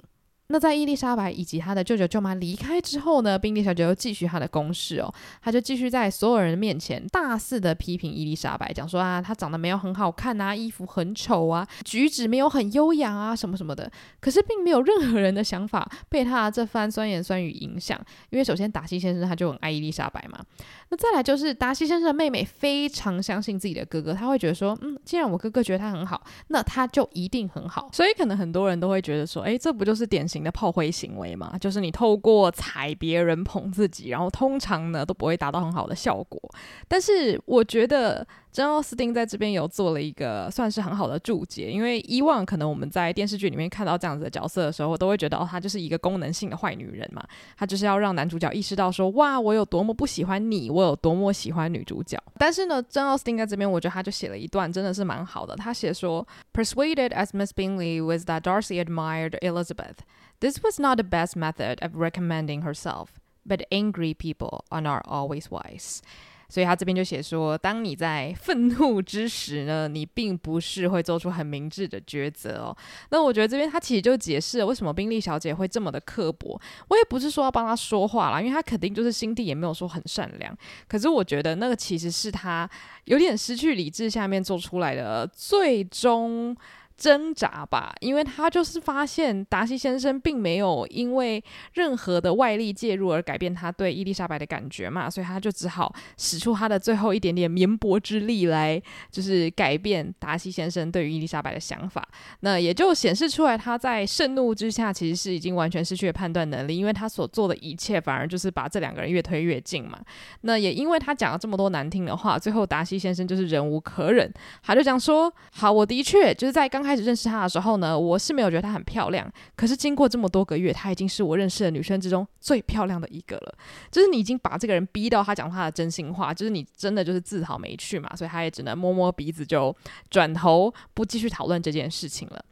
[0.51, 13.91] 那在伊丽莎白以及她的舅舅舅妈离开之后呢，宾利小姐又继续她的攻势哦，她就继续在所有人面前大肆的批评伊丽莎白，讲说啊，她长得没有很好看啊，衣服很丑啊，举止没有很优雅啊，什么什么的。
[14.21, 20.43] 可是并没有任何人的想法被她这番酸言酸语影响，因为首先达西先生他就很爱伊丽莎白嘛。
[20.89, 27.89] 那再来就是达西先生的妹妹非常相信自己的哥哥，他会觉得说，嗯，既然我哥哥觉得他很好，那他就一定很好。
[27.95, 36.39] 所以可能很多人都会觉得说，诶，这不就是典型的炮灰行为吗，就是你透过踩别人捧自己，然后通常呢都不会达到很好的效果。
[36.87, 38.27] 但是我觉得。
[38.59, 47.23] 珍奥斯汀在这边有做了一个算是很好的注解，因为以往可能我们在电视剧里面看到这样子的角色的时候，我都会觉得哦，她就是一个功能性的坏女人嘛，
[47.57, 52.21] 她就是要让男主角意识到说，哇，我有多么不喜欢你，我有多么喜欢女主角。
[52.37, 59.99] 但是呢，珍奥斯汀在这边，我觉得他就写了一段真的是蛮好的，他写说，Persuaded as Miss Bingley was that Darcy admired Elizabeth,
[60.41, 63.11] this was not the best method of recommending herself,
[63.49, 66.01] but angry people are not always wise.
[66.49, 72.77] 所以他这边就写说，当你在愤怒之时呢，你并不是会做出很明智的抉择哦。
[73.11, 76.59] 那我觉得这边他其实就解释了为什么宾利小姐会这么的刻薄。
[76.89, 80.57] 我也不是说要帮她说话啦，因为她肯定就是心地也没有说很善良。
[80.89, 82.69] 可是我觉得那个其实是她
[83.05, 86.57] 有点失去理智下面做出来的最终。
[86.99, 91.43] 挣扎吧，因为他就是发现达西先生并没有因为
[91.75, 98.83] 任何的外力介入而改变他对伊丽莎白的感觉嘛，所以他就只好使出他的最后一点点绵薄之力来，
[99.13, 102.07] 就是改变达西先生对于伊丽莎白的想法。
[102.41, 109.97] 那也就显示出来他在盛怒之下其实是已经完全失去了判断能力，因为他所做的一切反而就是把这两个人越推越近嘛。
[110.41, 114.29] 那也因为他讲了这么多难听的话，最后达西先生就是忍无可忍，
[114.65, 119.31] 他就讲说：“好，我的确就是在刚开始认识她的时候呢，我是没有觉得她很漂亮。
[119.55, 123.55] 可是经过这么多个月，她已经是我认识的女生之中最漂亮的一个了。
[123.91, 129.77] 就是你已经把这个人逼到他讲话的真心话，就是你真的就是自讨没趣嘛，所以他也只能摸摸鼻子就
[130.09, 132.45] 转头不继续讨论这件事情了。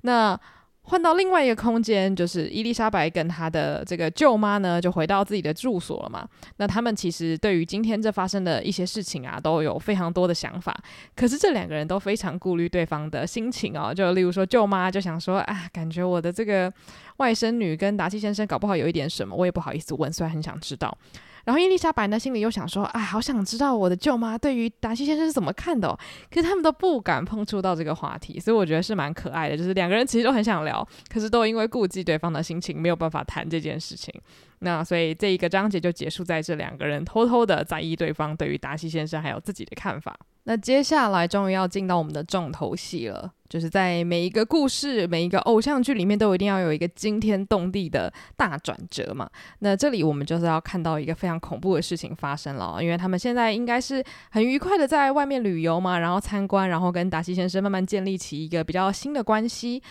[0.00, 0.40] 那。
[0.84, 6.28] 换到另外一个空间，就是伊丽莎白跟她的这个舅妈呢，就回到自己的住所了嘛。
[6.56, 10.76] 那他们其实对于今天这发生的一些事情啊，都有非常多的想法。
[11.14, 13.94] 可是这两个人都非常顾虑对方的心情哦。
[13.94, 16.70] 就例如说，舅妈就想说，啊，感觉我的这个
[17.18, 20.96] 外甥女跟达西先生搞不好有一点什么，我也不好意思问，虽然很想知道。
[21.44, 25.98] 然后伊丽莎白呢，心里又想说：“哎，好想知道我的舅妈对于达西先生是怎么看的哦。”
[26.30, 29.56] 可是他们都不敢碰触到这个话题，所以我觉得是蛮可爱的。
[29.56, 34.12] 就是两个人其实都很想聊，可是都因为顾忌对方的心情，没有办法谈这件事情。
[34.60, 40.16] 那所以这一个章节就结束在这两个人偷偷的在意对方对于达西先生还有自己的看法。
[40.44, 49.28] 那接下来终于要进到我们的重头戏了，就是在每一个故事、每一个偶像剧里面都一定要有一个惊天动地的大转折嘛。
[49.58, 59.82] 那这里我们就是要看到一个非常恐怖的事情发生了，因为他们现在应该是很愉快的在外面旅游嘛，然后参观，然后跟达西先生慢慢建立起一个比较新的关系。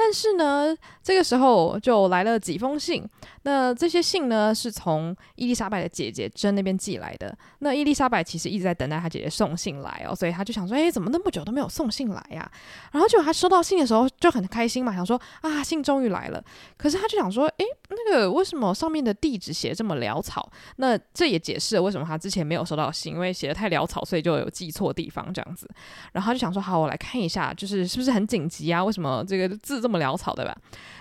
[0.00, 3.04] 但是呢，这个时候就来了几封信。
[3.42, 7.36] 那这些信呢，是从伊丽莎白的姐姐珍那边寄来的。
[7.60, 12.48] 那伊丽莎白其实一直在等待她姐姐送信来哦，所以她就想说，哎，怎么那么久都没有送信来呀？
[12.92, 16.44] 然后就她收到信的时候就很开心嘛，想说啊，信终于来了。
[16.76, 20.48] 可是她就想说，哎，那个为什么上面的地址写这么潦草？
[20.76, 25.68] 那这也解释了为什么她之前没有收到信，因为写的太潦草，所以就有记错地方这样子。
[26.12, 28.84] 然后她就想说，好，我来看一下，就是是不是很紧急啊？
[28.84, 30.54] 为什么这个字这么潦草，对吧？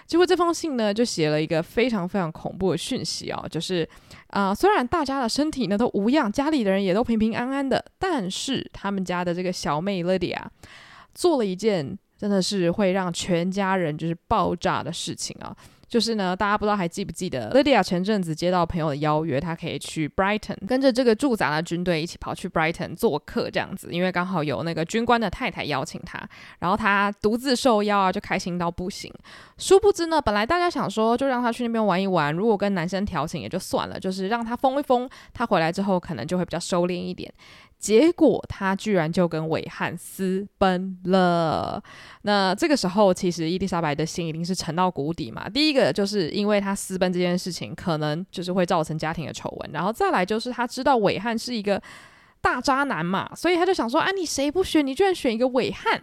[0.06, 3.88] 结果这封信呢，就写了一个非常非常恐怖的讯息哦，就是
[4.28, 10.40] 啊、虽然大家的身体呢都无恙，家里的人也都平平安安的，但是他们家的这个小妹 Lydia
[11.14, 15.54] 做了一件真的是会让全家人就是爆炸的事情啊。
[15.88, 26.22] 就是呢，大家不知道还记不记得，Lydia 前阵子接到朋友的邀约，她可以去 Brighton，跟着这个驻扎的军队一起跑去 Brighton 做客这样子，因为刚好有那个军官的太太邀请她，
[26.60, 29.12] 然后她独自受邀啊，就开心到不行。
[29.58, 37.34] 殊不知呢，本来大家想说就让她去那边玩一玩，如果跟男生调情也就算了，就是让她疯一疯，她回来之后可能就会比较收敛一点。
[37.80, 41.82] 结果他居然就跟韦翰私奔了。
[42.24, 45.48] 那这个时候，其实伊丽莎白的心一定是沉到谷底嘛。
[45.48, 49.70] 第一个就是因为他私奔这件事情，可能就是会造成家庭的丑闻。
[49.72, 51.82] 然后再来就是他知道韦翰是一个
[52.42, 54.86] 大渣男嘛，所以他就想说：啊，你谁不选？
[54.86, 56.02] 你居然选一个韦翰？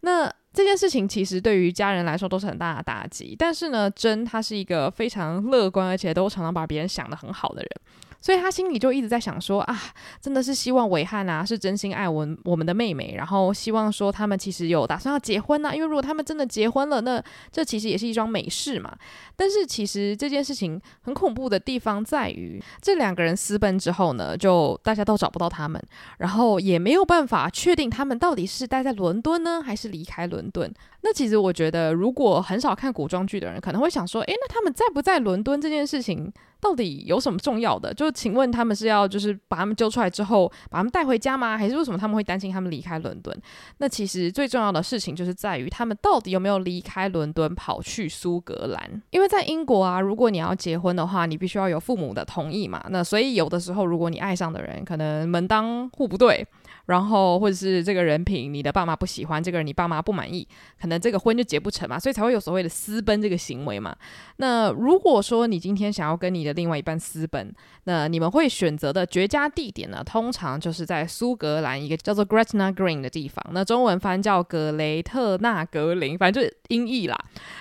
[0.00, 3.34] 那这件事情其实对于家人来说都是很大的打击。
[3.38, 7.70] 但是呢，珍他是一个非常乐观，而且都常常把别人想得很好的人。
[8.20, 9.78] 所以他心里就一直在想说啊，
[10.20, 18.96] 真的是希望韦翰啊是真心爱我我们的妹妹，然后希望说他们其实有打算要结婚呐、啊，因为如果他们真的结婚了，那这其实也是一桩美事嘛。
[19.36, 25.80] 但是其实这件事情很恐怖的地方在于，这两个人私奔之后呢，就大家都找不到他们，
[26.18, 30.72] 然后也没有办法确定他们到底是待在伦敦呢，还是离开伦敦。
[31.08, 36.32] 那其实我觉得，如果很少看古装剧的人，可能会想说，诶，那他们在不在伦敦这件事情？
[36.58, 37.94] 到底有什么重要的？
[37.94, 41.56] 就请问他们是要就是把他们揪出来之后把他们带回家吗？
[41.56, 43.36] 还是为什么他们会担心他们离开伦敦？
[43.76, 49.00] 那其实最重要的事情就是在于他们到底有没有离开伦敦跑去苏格兰？
[49.10, 52.84] 因为在英国啊，如果你要结婚的话，你必须要有父母的同意嘛。
[52.88, 56.44] 那所以有的时候，如果你爱上的人可能门当户不对。
[56.86, 60.46] 然后或者是这个人品，你的爸妈不喜欢这个人，你爸妈不满意，
[60.80, 63.94] 可能这个婚就结不成嘛，所以才会有所谓的私奔这个行为嘛。
[64.36, 67.52] 那如果说你今天想要跟你的另外一半私奔，
[67.84, 77.18] 那你们会选择的绝佳地点呢，通常就是在苏格兰一个叫做 Gretna Green 的地方，那中文翻叫格雷特纳格林，反正就是音译啦。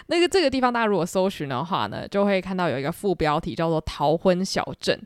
[0.07, 5.01] 那个这个地方大家如果搜寻的话呢，就会看到有一个副标题叫做“逃婚小镇”。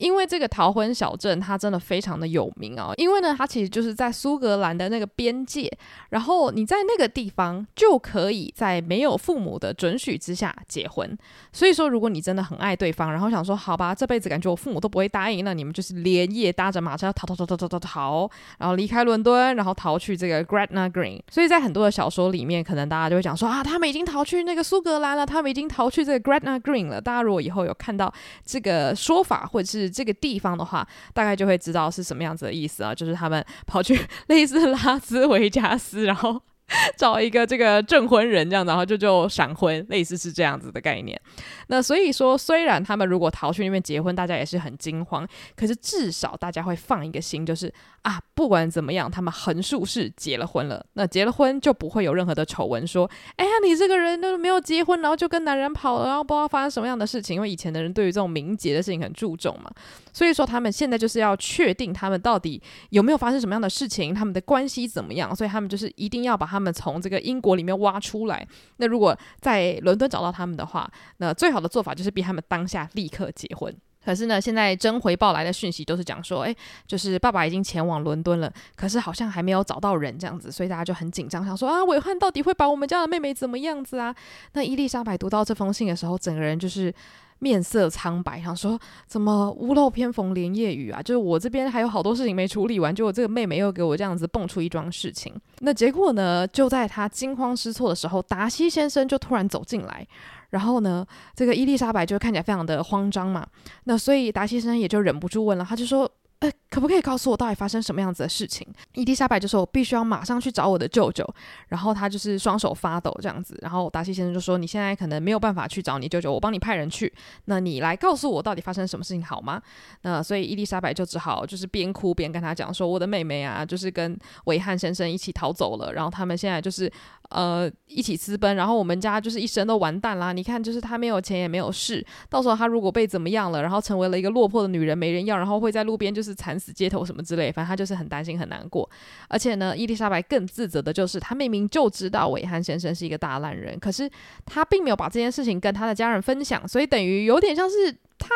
[0.00, 5.70] 因为这个逃婚小镇它真的非常的有名哦，因为呢，它其实就是在苏格兰的那个边界，
[6.08, 11.16] 然后你在那个地方就可以在没有父母的准许之下结婚。
[11.52, 21.20] 所以说，如果你真的很爱对方，然后想说好吧，这辈子感觉我父母都不会答应，那你们就是连夜搭着马车逃逃逃逃逃逃逃，然后离开伦敦，然后逃去这个 Gretna Green。
[21.30, 27.00] 所以在很多的小说里面，可能大家就会讲说啊，他们已经逃去那个苏格兰了，他们已经逃去这个 Gretna Green 了。
[27.00, 28.12] 大家如果以后有看到
[28.44, 33.98] 这个说法或者是这个地方的话，大概就会知道是什么样子的意思啊，就是他们跑去
[34.28, 36.40] 类似拉斯维加斯，然后。
[36.96, 41.20] 找一个这个证婚人这样，然后就就闪婚，类似是这样子的概念。
[41.68, 50.84] 那所以说，虽然他们如果逃去那边结婚，大家也是很惊慌，可是至少大家会放一个心，就是啊，不管怎么样，他们横竖是结了婚了。
[50.94, 57.36] 那结了婚就不会有任何的丑闻，说，哎呀，你这个人都没有结婚，然后就跟男人跑了，然后不知道发生什么样的事情。
[57.36, 59.70] 因为以前的人对于这种名节的事情很注重嘛，
[60.12, 66.69] 所以说他们现在就是要确定他们到底有没有发生什么样的事情，他们的关系怎么样，所以他们就是一定要把他们。
[66.72, 68.46] 从这个英国里面挖出来，
[68.76, 73.74] 那如果在伦敦找到他们的话，那最好的做法就是逼他们当下立刻结婚。
[74.04, 76.56] 可是呢，现在真回报来的讯息都是讲说，诶，
[76.86, 84.14] 就是爸爸已经前往伦敦了，可是好像还没有找到人这样子，所以大家就很紧张，想说啊，韦翰到底会把我们家的妹妹怎么样子啊？
[84.54, 86.92] 那伊丽莎白读到这封信的时候，整个人就是。
[87.40, 91.02] 面色苍白，想说怎么屋漏偏逢连夜雨啊？
[91.02, 95.34] 就是我这边还有好多事情没处理完，结果这个妹妹又给我这样子蹦出一桩事情。
[95.58, 96.46] 那结果呢？
[96.46, 100.06] 就在他惊慌失措的时候，达西先生就突然走进来，
[100.50, 103.46] 然后呢，这个伊丽莎白就看起来非常的慌张嘛。
[103.84, 106.10] 那所以达西先生也就忍不住问了，他就说。
[106.40, 108.64] 呃，可不可以告诉我到底发生什么样子的事情？
[108.94, 111.28] 伊丽莎白就说：“我必须要马上去找我的舅舅。”
[111.68, 113.58] 然后他就是双手发抖这样子。
[113.60, 117.12] 然后达西先生就说：“你现在可能没有办法去找你舅舅，我帮你派人去。
[117.46, 119.60] 那你来告诉我到底发生什么事情好吗？”
[120.02, 125.92] 那所以伊丽莎白就只好就是边哭边跟他讲说：“我的妹妹啊，就是跟韦翰先生一起逃走了。
[125.92, 126.90] 然后他们现在就是
[127.30, 128.56] 呃一起私奔。
[128.56, 130.32] 然后我们家就是一生都完蛋啦。
[130.32, 138.88] 你看，就是他没有钱也没有势，到时候他如果被怎么样了，然后成为了一个落魄的女人，没人要，然后会在路边就是。”惨死街头什么之类，反正他就是很担心很难过，
[139.28, 144.08] 而且呢，伊丽莎白更自责的就是，她明明就知道韦翰先生是一个大烂人，可是
[144.44, 148.28] 她并没有把这件事情跟她的家人分享，所以等于有点像是她。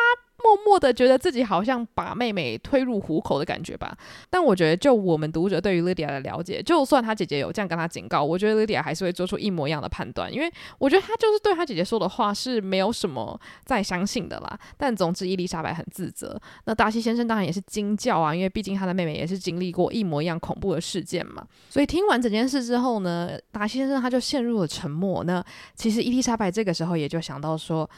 [0.45, 3.97] 默默的觉得自己好像把妹妹推入虎口的感觉吧，
[4.29, 14.59] 但我觉得就我们读者对于莉迪亚的了解，就算她姐姐有这样跟她警告，我觉得莉迪亚还是会做出一模一样的判断，因为我觉得她就是对她姐姐说的话是没有什么再相信的啦。
[14.77, 21.43] 但总之，伊丽莎白很自责，那达西先生当然也是惊叫啊，因为毕竟他的妹妹也是经历过一模一样恐怖的事件嘛。
[21.71, 25.23] 所以听完整件事之后呢，达西先生他就陷入了沉默。
[25.23, 25.43] 那
[25.73, 27.89] 其实伊丽莎白这个时候也就想到说。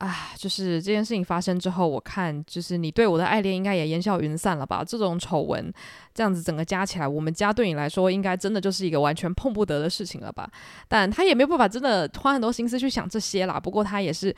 [0.00, 4.82] 啊，就是这件事情发生之后，我看就是你对我的爱恋应该也烟消云散了吧？
[4.82, 5.72] 这种丑闻
[6.14, 10.50] 这样子整个加起来，我们家对你来说应该真的就是一个完全碰不得的事情了吧？
[10.88, 13.60] 但他也没有办法真的花很多心思去想这些啦。
[13.60, 14.34] 不过他也是。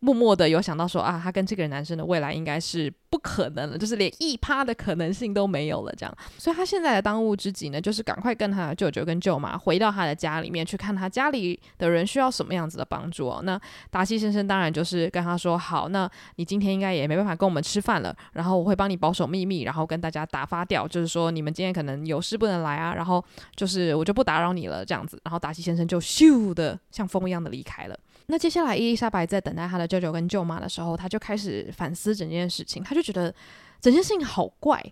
[0.00, 6.16] 默默的有想到说啊，他跟这个男生的未来应该是不可能了，就是连一趴的可能性都没有了，这样。
[6.36, 13.40] 所以他现在的当务之急呢，就是赶快跟他的舅舅跟舅妈回到他的家里面去看他家里的人需要什么样子的帮助哦。
[13.42, 23.24] 那达西先生当然就是跟他说，好，那你今天应该也没办法跟我们吃饭了，然后我会帮你保守秘密，然后跟大家打发掉，就是说你们今天可能有事不能来啊，然后
[23.56, 25.20] 就是我就不打扰你了，这样子。
[25.24, 27.98] 然后达西先生就咻的像风一样的离开了。
[28.30, 32.82] 那接下来，伊丽莎白在等待她的舅舅跟舅妈的时候，她就开始反思整件事情。
[32.84, 33.34] 她就觉得
[33.80, 34.82] 整件事情好怪，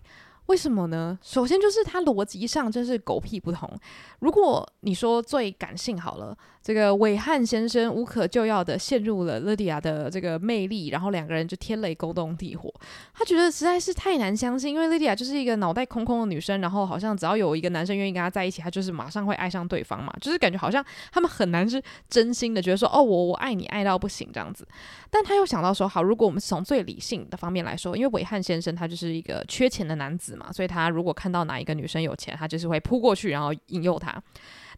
[0.47, 1.17] 为什么呢？
[1.21, 3.69] 首先就是她逻辑上真是狗屁不通。
[4.19, 6.37] 如果你说最感性好了。
[6.67, 12.69] 这个韦翰先生无可救药的陷入了莉迪亚的这个魅力，然后两个人就天雷勾动地火。
[13.13, 24.67] 他觉得实在是太难相信，因为莉迪亚就是一个脑袋空空的女生，然后好像只要有一个男生愿意跟她在一起，她就是马上会爱上对方嘛，就是感觉好像他们很难是真心的觉得说哦，我我爱你爱到不行这样子。
[25.09, 34.21] 但他又想到说，好，如果我们从最理性的方面来说，因为韦翰先生他就是一个缺钱的男子嘛，所以他如果看到哪一个女生有钱，他就是会扑过去，然后引诱她。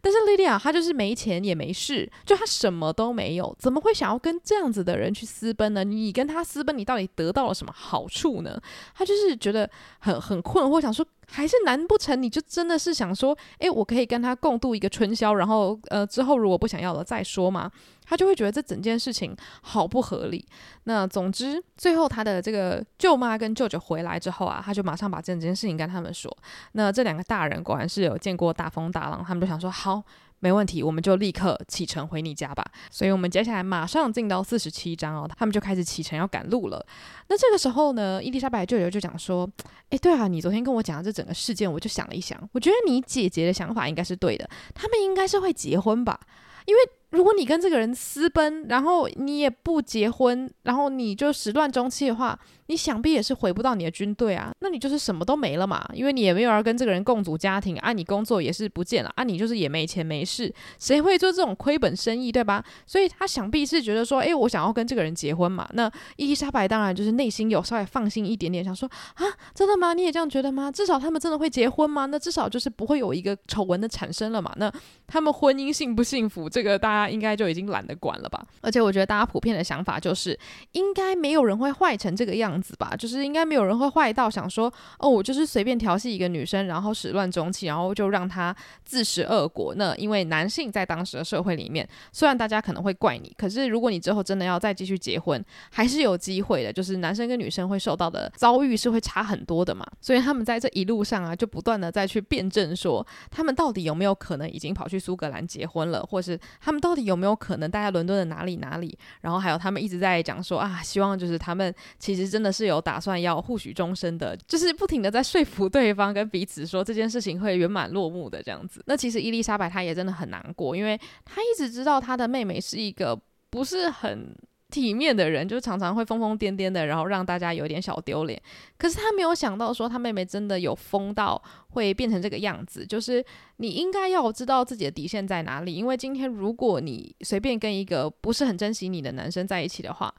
[0.00, 5.84] 但是莉莉亚她就是没钱也没事，就她什么都没有，怎么会想要跟这样子的人去私奔呢？
[5.84, 8.60] 你跟他私奔，你到底得到了什么好处呢？
[8.94, 9.70] 她就是觉得
[10.00, 11.06] 很很困惑，想说。
[11.30, 17.70] 还是难不成你就真的是想说，诶，我可以跟他共度一个春宵，然后呃之后如果不想要了再说嘛？
[18.04, 20.44] 他就会觉得这整件事情好不合理。
[20.84, 26.36] 那总之最后他的这个舅妈跟舅舅回来之后啊，他就马上把这整件事情跟他们说。
[26.72, 30.02] 那这两个大人果然是有见过大风大浪，他们就想说好。
[30.40, 32.64] 没问题，我们就立刻启程回你家吧。
[32.90, 36.84] 所以，我们接下来马上进到四十七章哦，他们就开始启程要赶路了。
[37.28, 39.48] 那这个时候呢，伊丽莎白舅舅就讲说
[39.90, 46.18] ：“哎，对啊，你昨天跟我讲的这整个事件，我就想了一想，我觉得你姐姐的想法应该是对的，他们应该是会结婚吧，
[46.66, 46.80] 因为。”
[47.10, 52.38] 如果你跟这个人私奔，然后你也不结婚，然后你就始乱终弃的话，
[52.70, 62.64] 你想必也是回不到你的军队啊，那你就是什么都没了嘛，因为你也没有要跟这个人共组家庭啊，你工作也是不见了啊，你就是也没钱没事，谁会做这种亏本生意，对吧？
[62.86, 65.68] 所以他想必是觉得说，诶，我想要跟这个人结婚嘛。
[65.72, 69.92] 那伊丽莎白当然就是内心有稍微放心一点点，想说啊，真的吗？
[69.92, 70.70] 你也这样觉得吗？
[70.70, 72.06] 至少他们真的会结婚吗？
[72.06, 74.52] 那至少就是不会有一个丑闻的产生了嘛。
[74.58, 74.72] 那
[75.08, 78.46] 他们婚姻幸不幸福，这个大家应该就已经懒得管了吧。
[78.60, 80.38] 而且我觉得大家普遍的想法就是，
[80.70, 82.59] 应该没有人会坏成这个样子。
[82.60, 88.54] 子吧，就是应该没有人会坏到想说，哦，我就是随便调戏一个女生，然后始乱终弃，然后就让她
[88.84, 89.74] 自食恶果。
[89.76, 96.72] 那因为男性在当时的社会里面，虽然大家可能会怪你，可是如果你之后真的要再继续结婚，还是有机会的。
[96.72, 99.84] 就是男生跟女生会受到的遭遇是会差很多的嘛。
[100.00, 108.96] 所以他们在这一路上啊，就不断的再去辩证说，他们到底有没有可能已经跑去苏格兰结婚了，或是他们到底有没有可能待在伦敦的哪里哪里？
[109.22, 112.49] 然后还有他们一直在讲说啊，希望就是他们其实真的。
[112.52, 118.82] 是有打算要互许终身的，就是不停的在说服对方跟彼此说这件事情会圆满落幕的这样子。
[118.86, 123.18] 那其实伊丽莎白她也真的很难过，因为她一直知道她的妹妹是一个
[123.50, 124.34] 不是很
[124.70, 128.40] 体面的人，就常常会疯疯癫癫的，然后让大家有点小丢脸。
[128.78, 132.86] 可是她没有想到说她妹妹真的有疯到会变成这个样子。
[132.86, 133.24] 就是
[133.56, 140.14] 你应该要知道自己的底线在哪里，因为今天如果你随便跟一个不是很珍惜你的男生在一起的话。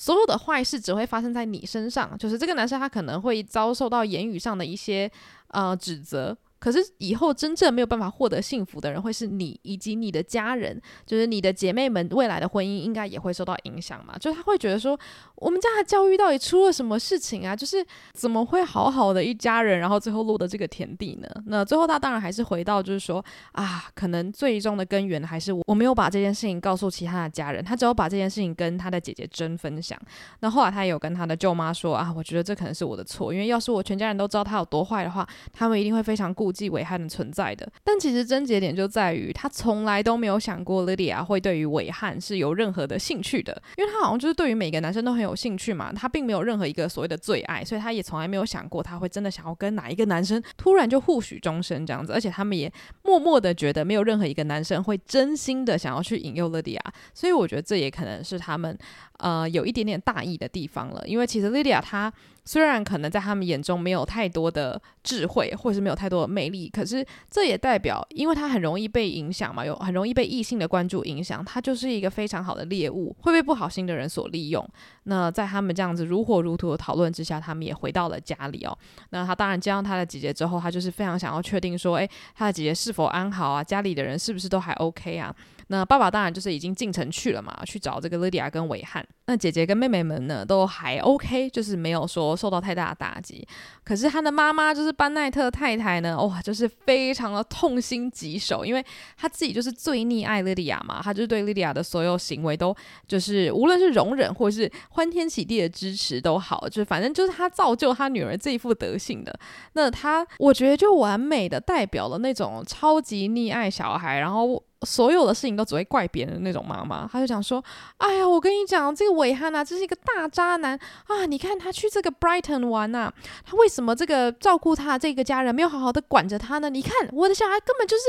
[0.00, 5.10] 所有的坏事只会发生在你身上，就是这个男生他可能会遭受到言语上的一些
[5.48, 6.34] 呃指责。
[6.60, 14.16] 可是以后真正没有办法获得幸福的人会是你以及你的家人，就是你的姐妹们未来的婚姻应该也会受到影响嘛？
[14.18, 14.96] 就他会觉得说，
[15.36, 17.56] 我们家的教育到底出了什么事情啊？
[17.56, 21.28] 就是怎么会好好的一家人，然后最后落得这个田地呢？
[21.46, 29.98] 那最后他当然还是回到就是说啊，可能最终的根源还是我，我没有把这件事情告诉其他的家人，他只有把这件事情跟他的姐姐真分享。
[30.40, 36.49] 那后来他也有跟他的舅妈说啊，我觉得这可能是我的错，因为要是我全家人都知道他有多坏的话，他们一定会非常顾。
[36.50, 52.72] 估计韦汉的存在的，但其实症结点就在于他从来都没有想过莉莉亚会对于伟汉是有任何的兴趣的，因为他好像就是对于每个男生都很有兴趣嘛，他并没有任何一个所谓的最爱，所以他也从来没有想过他会真的想要跟哪一个男生突然就互许终身这样子，而且他们也
[53.04, 56.82] 默默的觉得没有任何一个男生会真心的想要去引诱莉莉亚，
[57.14, 58.76] 所以我觉得这也可能是他们
[59.20, 62.12] 呃有一点点大意的地方了，因为其实莉莉亚她。
[62.42, 74.66] 虽然可能在他们眼中没有太多的智慧，或者是没有太多的魅力，可是这也代表，因为她很容易被影响嘛，有很容易被异性的关注影响，她就是一个非常好的猎物，会被不好心的人所利用。
[75.04, 78.76] 那在他们这样子如火如荼的讨论之下，他们也回到了家里哦。
[79.10, 83.62] 那他当然见到他的姐姐之后，他就是非常想要确定说，诶，他的姐姐是否安好啊？
[83.62, 85.32] 家里的人是不是都还 OK 啊？
[85.72, 89.06] 那爸爸当然就是已经进城去了嘛，去找这个莉迪亚跟韦汉。
[89.26, 93.46] 那姐姐跟妹妹们呢，都还 OK，就是没有说受到太大的打击。
[93.84, 98.84] 可是他的妈妈就是班奈特太太呢，哇，就是非常的痛心疾首，因为
[99.16, 102.74] 她自己就是最溺爱莉迪亚嘛，她就是对莉迪亚的所有行为都
[103.06, 109.32] 就是无论是容忍或是欢天喜地的支持都好，就反正就是她造就她女儿这一副德行的。
[109.74, 114.60] 那她我觉得就完美的代表了那种超级溺爱小孩，然后。
[114.86, 117.62] 所有的事情都只会怪别人的那种妈妈，她就讲说
[117.98, 121.26] ：“哎呀，我跟你讲，这个伟汉啊，这是一个大渣男啊！
[121.26, 123.12] 你看他去这个 Brighton 玩呐，
[123.44, 126.70] 他为什么这个照顾他这个家人没有好好的管着他呢？
[126.70, 128.04] 你看我的小孩根本就是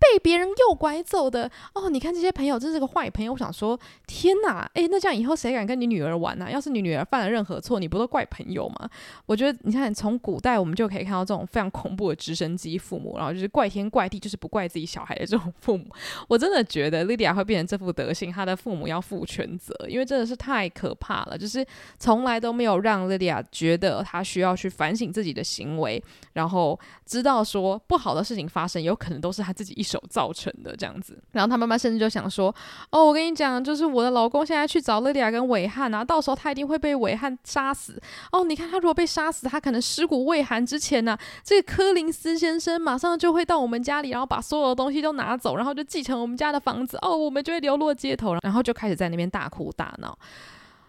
[0.00, 1.88] 被别人诱拐走的哦！
[1.88, 3.32] 你看这些朋友真是个坏朋友。
[3.32, 6.50] 我想说，天哪，诶，那这样以后谁敢跟你女儿玩呢？
[6.50, 8.90] 要是你女儿犯了任何错，你不都怪朋友吗？
[9.26, 15.84] 我觉得你看，从古代我们就可以看到这种非常恐怖的直升机父母，然后就是怪天怪地，就是不怪自己小孩的这种父母。”
[16.28, 21.36] 我真的觉得莉迪亚会变成这副德行，她的父母要负全责，因为真的是太可怕了。
[21.36, 21.64] 就是
[21.98, 26.02] 从来都没有让莉迪亚觉得她需要去反省自己的行为，
[26.34, 31.18] 然后知道说不好的事情发生，有可能都是她自己一手造成的这样子。
[31.32, 32.54] 然后她妈妈甚至就想说
[32.90, 38.00] ：“哦，我跟你讲，就是我的老公现在去找莉迪亚跟韦汉啊，到时候他一定会被韦汉杀死。
[38.32, 50.16] 哦，你看他如果被杀死，他可能尸骨未寒之前呢、这个柯林斯先生马上就会到我们家里，然后把所有的东西都拿走，然后就继承我们家的房子哦，我们就会流落街头，然后就开始在那边大哭大闹。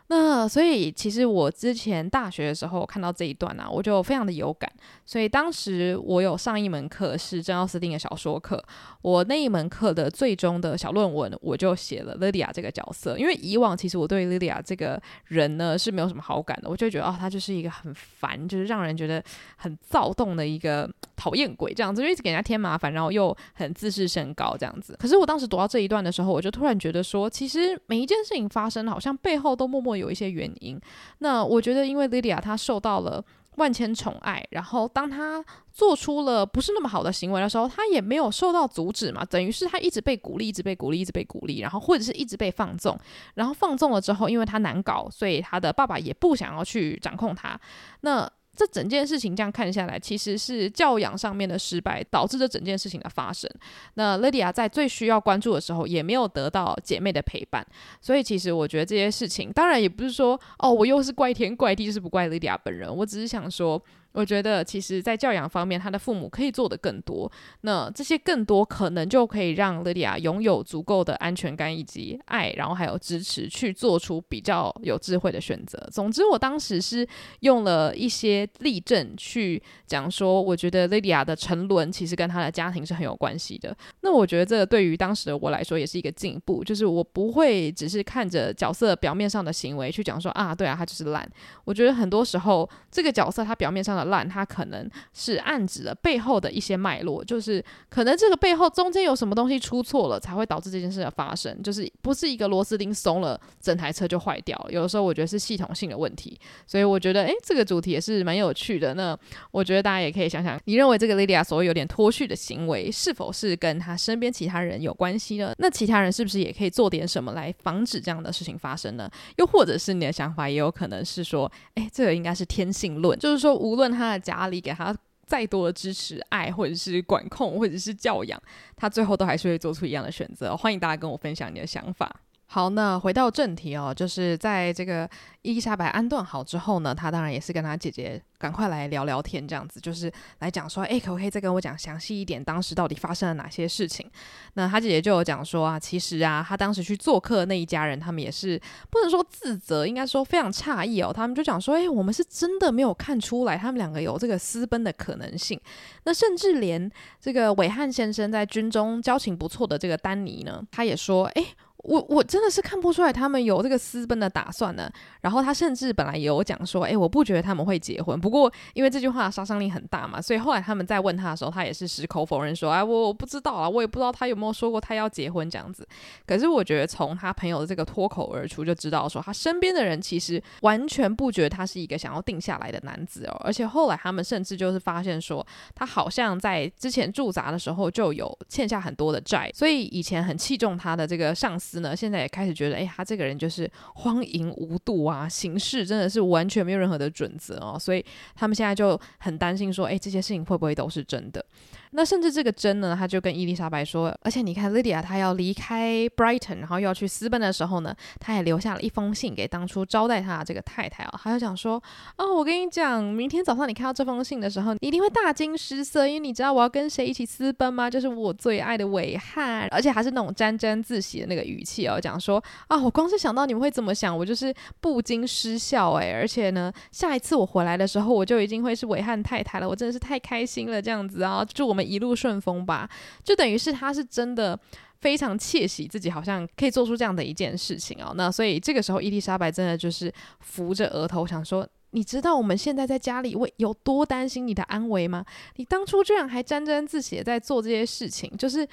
[0.10, 4.72] 那所以其实我之前大学的时候看到这一段啊，我就非常的有感。
[5.06, 8.64] 所以当时我有上一门课是珍奥斯汀的小说课，
[9.02, 13.18] 我那一门课的最终的小论文我就写了莉迪亚这个角色。
[13.18, 19.22] 因为以往其实我对莉迪亚这个人呢是没有什么好感的，我就觉得哦，他就是一个很烦，就是让人觉得
[19.58, 24.96] 很躁动的一个讨厌鬼这样子，就一直给人家添麻烦，然后又很自视甚高这样子。
[25.00, 30.80] 可是我当时读到这一段的时候，我就突然觉得说，其实每一件事情发生，好像背后都默默有一些原因。
[31.20, 33.24] 那我觉得，因为莉莉娅她受到了
[33.56, 42.98] 万千宠爱，然后当她做出了不是那么好的行为的时候，她也没有受到阻止嘛，等于是她一直被鼓励，一直被鼓励，一直被鼓励，然后或者是一直被放纵，
[43.34, 47.60] 然后放纵了之后，因为她难搞，所以她的爸爸也不想要去掌控她。
[48.02, 53.50] 那这整件事情这样看下来，其实是教养上面的失败导致这整件事情的发生。
[53.94, 57.66] 那 Lidia 在最需要关注的时候，也没有得到姐妹的陪伴。
[58.02, 62.94] 所以其实我觉得这些事情，当然也不是说哦，我又是怪天怪地，就是不怪 Lidia 本人。
[62.94, 63.82] 我只是想说。
[64.18, 67.32] 我觉得，其实，在教养方面，他的父母可以做得更多。
[67.62, 75.78] 那这些更多，可能就可以让莉迪亚拥有足够的安全感以及爱，然后还有支持，去做出比较有智慧的选择。
[75.92, 77.08] 总之，我当时是
[77.42, 83.78] 用了一些例证去讲说，我觉得莉迪亚的沉沦其实跟她的家庭是很有关系的。
[84.02, 91.30] 那我觉得，这对于当时的我来说，也是一个进步，就是我不会只是看着角色表面上的行为去讲说啊，对啊，他就是烂。
[91.66, 101.62] 我觉得很多时候，这个角色他表面上的烂，它可能是暗指了背后的一些脉络，就是可能这个背后中间有什么东西出错了，才会导致这件事的发生。
[101.64, 104.72] 就是不是一个螺丝钉松了，整台车就坏掉了。
[104.72, 108.94] 有的时候我觉得是系统性的问题，所以我觉得诶，这个主题也是蛮有趣的。
[108.94, 109.18] 那
[109.52, 115.54] 我觉得大家也可以想想，你认为这个莉迪亚所谓有点脱序的行为，是否是跟他身边其他人有关系呢？
[115.58, 119.10] 那其他人是不是也可以做点什么来防止这样的事情发生呢？
[119.38, 124.08] 又或者是你的想法也有可能是说，诶，这个应该是天性论，就是说无论他。
[124.14, 124.96] 的家里给他
[125.26, 128.42] 再多的支持、爱，或者是管控，或者是教养，
[128.76, 130.56] 他最后都还是会做出一样的选择。
[130.56, 132.22] 欢迎大家跟我分享你的想法。
[132.50, 135.08] 好，那回到正题哦，就是在这个
[135.42, 144.10] 伊丽莎白安顿好之后呢，她当然也是跟她姐姐赶快来聊聊天，这样子就是来讲说，诶，可不可以再跟我讲详细一点，当时到底发生了哪些事情？
[144.54, 148.58] 那她姐姐就有讲说啊，其实啊，她当时去做客那一家人，他们也是
[148.90, 151.12] 不能说自责，应该说非常诧异哦。
[151.14, 155.60] 他们就讲说，诶，我们是真的没有看出来他们两个有这个私奔的可能性。
[156.06, 156.90] 那甚至连
[157.20, 161.46] 这个韦翰先生在军中交情不错的这个丹尼呢，他也说，诶。
[161.88, 164.92] 我我真的是看不出来他们有这个私奔的打算呢。
[165.22, 168.20] 然后他甚至本来也有讲说，诶，我不觉得他们会结婚。
[168.20, 175.88] 不过因为这句话杀伤力很大嘛，所以后来他们在问他的时候，他也是矢口否认说，哎，我我不知道啊，我也不知道他有没有说过他要结婚这样子。
[176.26, 183.42] 可是我觉得从他朋友的这个脱口而出就知道说，他身边的人其实完全不觉得他是一个想要定下来的男子哦。
[183.46, 191.77] 而且后来他们甚至就是发现说，他好像在之前驻扎的时候就有欠下很多的债，所以以前很器重他的这个上司。
[191.80, 198.04] 呢，现在也开始觉得，哎，他这个人就是荒淫无度啊，行事真的是完全没有任何的准则哦，所以
[198.36, 201.44] 他们现在就很担心说，哎，这些事情会不会都是真的？
[201.92, 211.82] 那甚至这个真呢，他就跟伊丽莎白说，而且你看，莉迪亚她要离开 Brighton，然后又要去私奔的时候呢，他也留下了一封信给当初招待他的这个太太哦，他就讲说，
[212.18, 217.90] 哦，我跟你讲，明天早上你看到这封信的时候，你一定会大惊失色，因为你知道我要跟谁一起私奔吗？
[217.90, 226.12] 就是我最爱的韦翰，而且还是那种沾沾自喜的那个语气哦，讲说，啊，我光是想到你们会怎么想，我就是不禁失笑哎。
[226.12, 231.88] 而且呢，下一次我回来的时候，我就已经会是韦翰太太了，我真的是太开心了，这样子啊，祝我们。
[231.88, 232.90] 一路顺风吧，
[233.24, 234.60] 就等于是他是真的
[235.00, 238.12] 非常窃喜自己好像可以做出这样的一件事情哦。
[238.16, 245.24] 那所以这个时候伊丽莎白真的就是扶着额头想说：“你知道我们现在在家里为有多担心你的安危吗？
[245.56, 248.68] 你当初居然还沾沾自喜在做这些事情，就是。”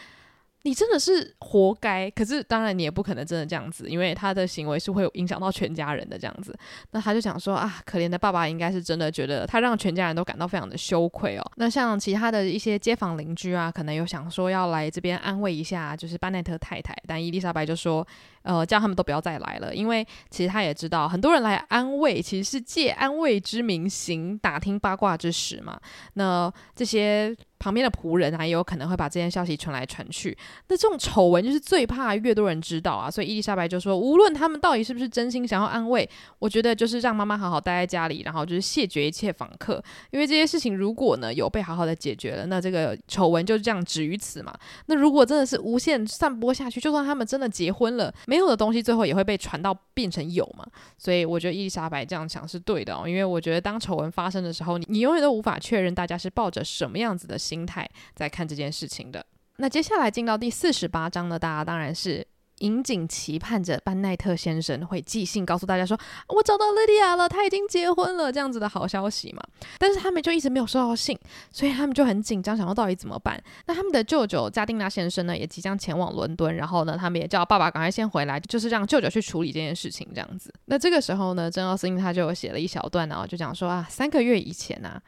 [0.65, 6.57] 你真的是活该，可是当然你也不可能真的这样子，因为他的行为是会影响到全家人的这样子。
[6.93, 11.43] 那他就想说啊，可怜的爸爸应该是真的觉得他让全家人都感到非常的羞愧哦。
[11.57, 18.07] 那像其他的一些街坊邻居啊，可能有想说要来这边安慰一下，就是班奈特太太，但伊丽莎白就说，
[18.43, 25.79] 呃，叫他们都不要再来了，因为其实他也知道很多人来安慰，其实是借安慰之名行打听八卦之实嘛。
[26.15, 27.37] 那这些。
[27.65, 30.37] 旁边的仆人啊，也有可能会把这件消息传来传去。
[30.69, 36.07] 那这种丑闻就是最怕越多人知道啊，所以伊丽莎白就说，无论他们到底是不是真心想要安慰，
[36.39, 44.55] 我觉得就是让妈妈好好待在家里，然后就是谢绝一切访客，因为这些事情如果呢有被好好的解决了，那这个丑闻就这样止于此嘛。
[44.85, 50.67] 那如果真的是无限散播下去，就算他们真的结婚了，没有的东西最后也会被传到变成有嘛。
[50.99, 59.25] 所以我觉得伊丽莎白这样想是对的哦，因为我觉得当丑闻发生的时候，你你永远都无法确认大家是抱着什么样子的心心态在看这件事情的。
[59.59, 62.27] 那接下来进到第四十八章呢，大家当然是。
[62.61, 65.99] 引颈期盼着班奈特先生会寄信告诉大家说，
[66.29, 69.43] 我找到莉迪亚了，他已经结婚了，这样子的好消息嘛。
[69.77, 71.19] 但是他们就一直没有收到信，
[71.51, 73.43] 所以他们就很紧张，想说到底怎么办？
[73.67, 80.55] 那他们的舅舅加丁纳先生呢，也即将前往伦敦，然后呢，他们也叫爸爸赶快先回来，就是让舅舅去处理这件事情，这样子。
[80.67, 85.03] 那这个时候呢，珍奥斯汀他就写了一小段，然后就讲说啊，三个月以前啊。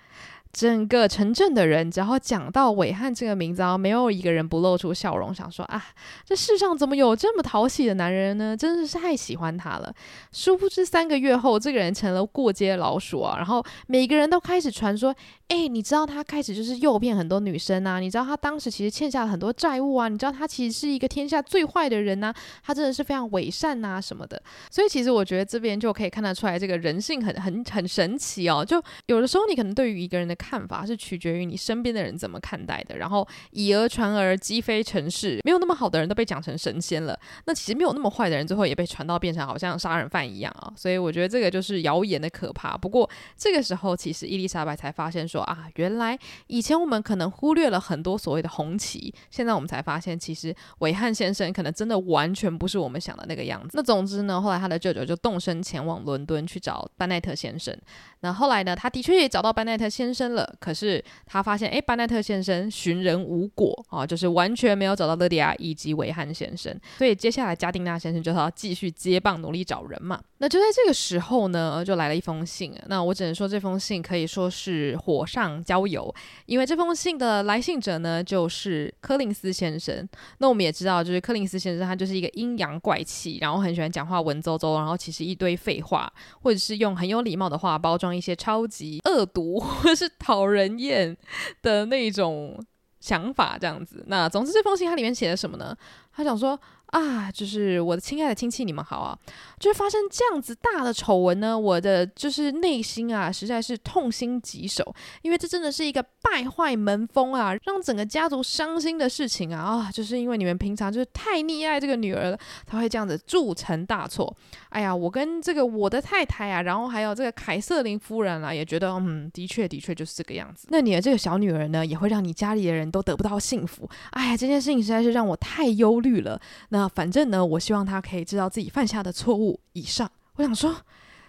[0.56, 5.84] 整个城镇的人，只要讲到伟汉这个名字啊，没有一个人不露出笑容，想说啊，
[6.24, 8.56] 这世上怎么有这么讨喜的男人呢？
[8.56, 9.94] 真的是太喜欢他了。
[10.32, 15.14] 殊不知三个月后，这个人成了过街老鼠啊，然后每个人都开始传说。
[15.48, 18.00] 哎，你知道他开始就是诱骗很多女生啊？
[18.00, 20.08] 你知道他当时其实欠下了很多债务啊？
[20.08, 22.34] 你知道他其实是一个天下最坏的人呐、
[22.64, 24.42] 他真的是非常伪善呐、啊、什么的。
[24.72, 28.64] 所以其实我觉得这边就可以看得出来，这个人性很很很神奇哦。
[28.64, 40.72] 就有的时候你可能对于一个人的看法是取决于你身边的人怎么看待的，然后以讹传讹，积非成是，没有那么好的人都被讲成神仙了，那其实没有那么坏的人最后也被传到变成好像杀人犯一样啊。
[40.76, 42.76] 所以我觉得这个就是谣言的可怕。
[42.76, 45.35] 不过这个时候其实伊丽莎白才发现说。
[45.36, 53.76] 说啊，原来以前我们可能忽略了很多所谓的红旗，现在我们才发现，其实韦翰先生可能真的完全不是我们想的那个样子。
[53.76, 57.76] 那总之呢，后来他的舅舅就动身前往伦敦去找班奈特先生。
[58.20, 66.74] 那后来呢，他的确也找到班奈特先生了，可是他发现，哎，班奈特先生寻人无果啊，就是完全没有找到乐迪亚以及维汉先生。
[66.98, 70.20] 所以接下来加丁纳先生就要继续接棒，努力找人嘛。
[70.38, 72.74] 那就在这个时候呢，就来了一封信。
[72.88, 76.14] 那我只能说，这封信可以说是火上浇油，
[76.44, 80.06] 因为这封信的来信者呢，就是柯林斯先生。
[80.38, 86.12] 那我们也知道，就是柯林斯先生，他就是一个阴阳怪气，然后很喜欢讲话文绉绉，然后其实一堆废话，
[86.42, 91.16] 或者是用很有礼貌的话包装一些超级恶毒 或者是讨人厌
[91.62, 92.62] 的那种
[93.00, 94.04] 想法，这样子。
[94.08, 95.76] 那总之，这封信它里面写的什么呢？
[96.12, 96.58] 他想说。
[96.86, 99.18] 啊，就是我的亲爱的亲戚，你们好啊！
[99.58, 109.90] 就是发生这样子大的丑闻呢，我的就是内心啊，实在是痛心疾首，因为这真的是一个败坏门风啊，让整个家族伤心的事情啊啊！
[109.92, 114.34] 就是因为你们平常就是太溺爱这个女儿了，才会这样子铸成大错。
[114.68, 120.68] 哎呀，我跟这个我的太太啊，然后还有这个凯瑟琳夫人啊，也觉得嗯，的确的确就是这个样子。
[120.70, 123.88] 那你的这个小女儿呢，也会让你家里的人都得不到幸福。
[124.10, 126.40] 哎呀，这件事情实在是让我太忧虑了。
[126.76, 129.58] 那反正呢，我希望他可以知道自己犯下的错误。
[129.72, 130.76] 以上，我想说，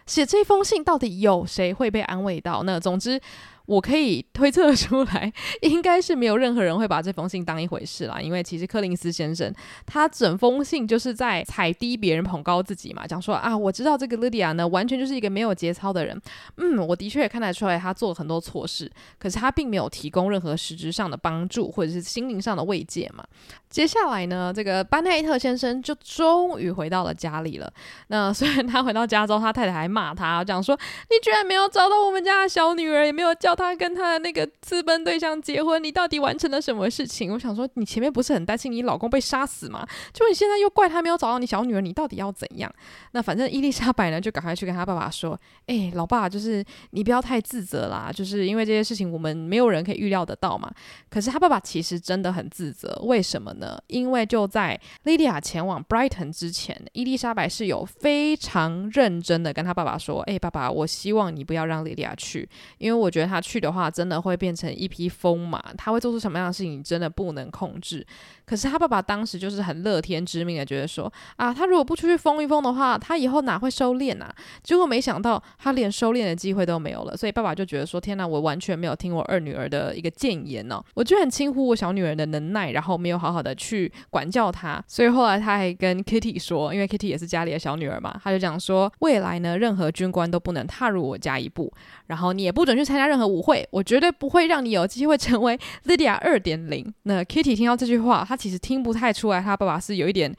[0.05, 2.63] 写这封信到底有谁会被安慰到？
[2.63, 3.21] 那总之。
[3.67, 8.19] 我可以推测出来，应该是没有任何人会把这封信当一回事啦。
[8.21, 9.53] 因为其实柯林斯先生
[9.85, 16.17] 他整封信就是在踩低别人，捧高自己嘛，讲说啊，我知道这个莉迪亚呢，完全就是一个没有节操的人。
[16.55, 18.89] 嗯，我的确也看得出来，他做了很多错事，
[19.19, 23.21] 可是他并没有提供任何实质上的帮助或者是心灵上的慰藉嘛。
[23.69, 27.69] 接下来呢，这个班奈特先生就终于回到了家里了。
[28.07, 30.73] 那虽然他回到家之后，他太太还骂他，讲说
[31.09, 33.56] 你居然没有找到我们家的小女儿，也没有叫。
[33.57, 37.33] 他跟他的那个私奔对象结婚，你到底完成了什么事情？
[37.33, 39.85] 我想说，你前面不是很担心你老公被杀死吗？
[40.13, 42.71] 就你现在又怪他没有找到你小女儿，你到底要怎样？
[43.13, 50.71] 那反正伊丽莎白呢，就赶快去跟他爸爸说：“哎、老爸，就是你不要太自责啦，就是因为这些事情我们没有人可以预料得到嘛。”
[51.09, 53.75] 可是他爸爸其实真的很自责，为什么呢？
[53.87, 62.47] 因为就在莉迪亚前往 Brighton 之前，伊丽莎白是有非常认真的跟他爸爸说：“哎、爸爸，我希望你不要让莉迪亚去，
[62.77, 68.05] 因为我觉得他。”去的话，真的会变成一匹疯马，他会做出什么样的事情，你真的不能控制。
[68.45, 74.33] 可是他爸爸当时就是很乐天知命的，觉得说啊，他如果不出去疯一疯的话，他以后哪会收敛啊？
[74.63, 84.83] 结果没想到他连收敛的机会都没有了，所以爸爸就觉得说，天哪，我完全没有听我二女儿的一个谏言哦，我居然轻忽我小女儿的能耐，然后没有好好的去管教她。
[84.87, 91.71] 所以后来他还跟 Kitty 说，因为 Kitty 也是家里的小女儿嘛，他就讲说，未来呢，任何军官都不能踏入我家一步，
[92.07, 96.91] 然后你也不准去参加任何不会，我绝对不会让你有机会成为 Lydia 二点零。
[97.03, 100.35] 那 Kitty 听到这句话，他其实听不太出来，他爸爸是有一点。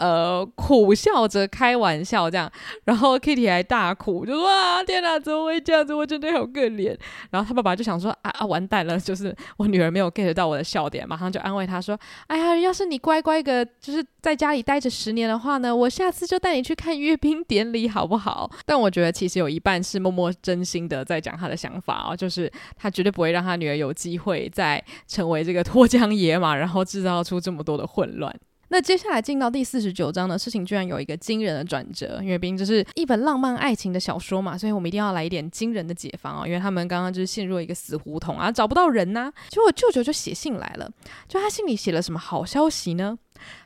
[0.00, 2.50] 呃苦笑着开玩笑这样，
[2.84, 5.94] 然后 Kitty 还大哭，就说啊天哪，怎么会这样子？
[5.94, 6.96] 我真的好可怜。
[7.30, 11.98] 然后他爸爸就想说啊啊完蛋了，就是我女儿没有 get 到我的笑点，马上就安慰他说，
[12.28, 18.50] 哎呀，要是你乖乖的，就是在家里待着十年的话呢，我下次就带你去看阅兵典礼，好不好？
[18.64, 28.34] 但我觉得其实有一半是默默真心的在讲他的想法哦，就是他绝对不会让他女儿有机会再成为这个脱缰野马，然后制造出这么多的混乱。
[28.72, 36.46] 那接下来进到第四十九章呢，事情居然有一个惊人的转折，因为毕竟这是一本浪漫爱情的小说嘛，所以我们一定要来一点惊人的解放、哦！
[36.46, 40.88] 因为他们刚刚就是陷入了一个死胡同啊，找不到人呐、结果舅舅就写信来了，
[41.26, 43.18] 就他信里写了什么好消息呢？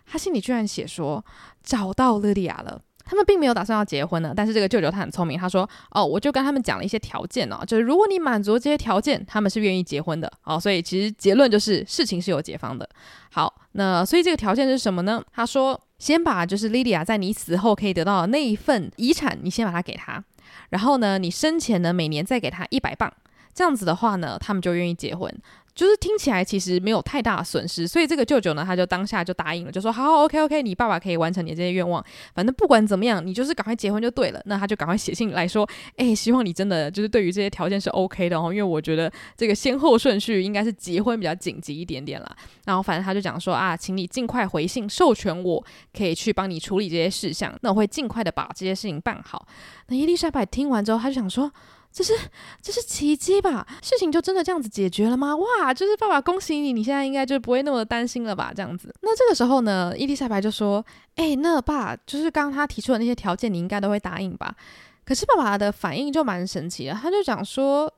[0.07, 1.23] 他信里居然写说
[1.63, 2.81] 找到莉莉亚了。
[3.05, 10.33] 他们并没有打算要结婚呢，但是这个舅舅他很聪明，他说：“哦，我就跟他们讲了一些条件哦，就是如果你满足这些条件，他们是愿意结婚的。
[10.45, 12.89] 哦，所以其实结论就是事情是有解方的。
[13.31, 15.23] 好，那所以这个条件是什么呢？
[15.33, 20.23] 他说，先把就是莉莉亚在你死后可以得到的那一份遗产，你先把它给他，
[20.71, 23.13] 然后呢，你生前呢每年再给他一百磅，
[23.53, 25.33] 这样子的话呢，他们就愿意结婚。”
[25.75, 34.41] 就是听起来其实没有太大的损失，所以这个舅舅呢，他就当下就答应了，就说好，好，OK OK，你爸爸可以完成你这些愿望，反正不管怎么样，你就是赶快结婚就对了。
[34.45, 42.37] 那他就赶快写信来说，哎，希望你真的就是对于这些条件是 OK 的哦，因为我觉得这个先后顺序应该是结婚比较紧急一点点啦。
[42.67, 49.45] 然后反正他就讲说啊，请你尽快回信授权我可以去帮你处理这些事项，那我会尽快的把这些事情办好。
[49.89, 51.51] 那伊丽莎白听完之后，他就想说。
[51.95, 52.13] 这是
[52.61, 53.65] 这是奇迹吧？
[53.81, 55.37] 事情就真的这样子解决了吗？
[55.37, 55.73] 哇！
[55.73, 58.53] 就是爸爸，恭喜你，你现在应该就不会那么的担心了吧？
[58.53, 58.93] 这样子。
[59.03, 60.85] 那这个时候呢，伊丽莎白就说
[61.15, 64.57] ：“诶，那爸，就是刚刚他提出的那些条件，你应该都会答应吧？”
[65.07, 67.91] 可是爸爸的反应就蛮神奇的，他就讲说。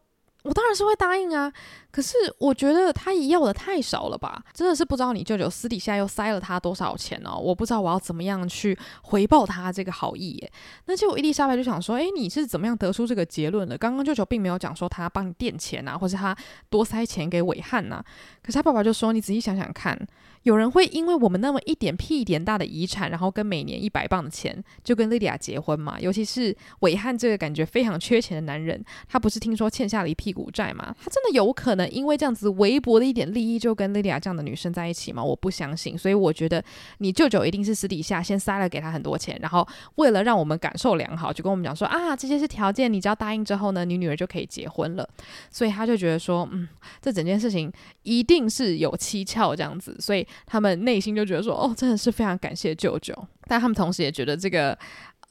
[0.43, 1.53] 我当然是会答应啊，
[1.97, 4.45] 可是我觉得他也要的太少了吧？
[4.53, 7.39] 真的是不知道你舅舅私底下又塞了他多少钱哦！
[7.39, 10.53] 我不知道我要怎么样去回报他这个好意耶。
[10.85, 13.79] 那结果伊丽莎白就想说：“诶，你是怎么样得出这个结论的？
[13.79, 16.37] 刚刚舅舅并没有讲说他帮你垫钱啊，或是他
[16.69, 18.05] 多塞钱给韦汉呐。
[18.43, 19.99] 可是他爸爸就说：你仔细想想看。”
[20.43, 25.99] 有人会因为我们那么一点屁点大的遗产，然后跟每年一百磅的钱，就跟莉迪亚结婚吗？
[25.99, 30.95] 尤其是韦汉这个感觉非常缺钱的男人，他不是听说欠下了一屁股债吗？
[31.03, 35.22] 他真的有可能因为这样子微薄的一点利益，就跟莉莉亚这样的女生在一起吗？
[35.22, 35.97] 我不相信。
[35.97, 36.62] 所以我觉得
[36.99, 39.66] 你舅舅一定是私底下先塞了给他很多钱，然后
[39.97, 45.09] 为了让我们感受良好，就跟我们讲说啊，这些是条件，你只要答应之后呢，你女儿就可以结婚了。
[45.51, 46.68] 所以他就觉得说，嗯，
[47.01, 47.72] 这整件事情
[48.03, 50.26] 一定是有蹊跷这样子，所以。
[50.45, 53.12] 他们内心就觉得说，哦，真的是非常感谢舅舅，
[53.47, 54.78] 但他们同时也觉得这个。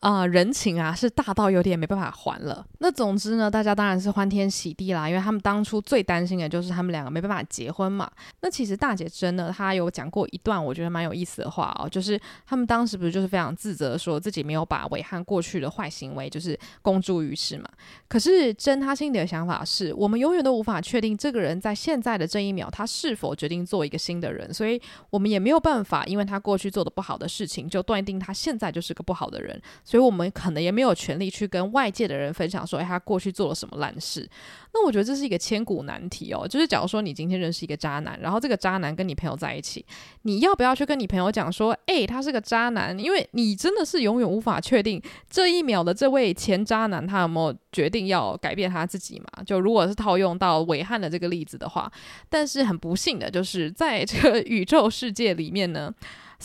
[0.01, 2.63] 啊、人情啊是大到有点没办法还了。
[2.77, 8.07] 那总之呢，大家当然是欢天喜地啦，因为他们当初最担心的就是他们两个没办法结婚嘛。
[8.41, 17.67] 那其实大姐真呢，她有讲过一段我觉得蛮有意思的话哦，就是他们当时不是就是非常自责，说自己没有把伟汉过去的坏行为就是公诸于世嘛。
[18.07, 24.79] 可是真她心里的想法是，我们永远都无法确定这个人在现在的这一秒他是否决定做一个新的人，所以
[25.09, 29.59] 我们也没有办法，因为他过去做的不好的事情，就断定他现在就是个不好的人。
[29.85, 34.27] 所以，我们可能也没有权利去跟外界的人分享说，哎，他过去做了什么烂事。
[34.73, 36.47] 那我觉得这是一个千古难题哦。
[36.47, 39.85] 就是假如说你今天认识一个渣男，然后这个渣男跟你朋友在一起，
[40.23, 42.97] 你要不要去跟你朋友讲说，哎，他是个渣男？
[42.97, 49.43] 因为你真的是永远无法确定这一秒的这位前渣男他有没有决定要改变他自己嘛？
[49.45, 51.91] 就如果是套用到韦翰的这个例子的话，
[52.27, 55.93] 但是很不幸的就是在这个宇宙世界里面呢。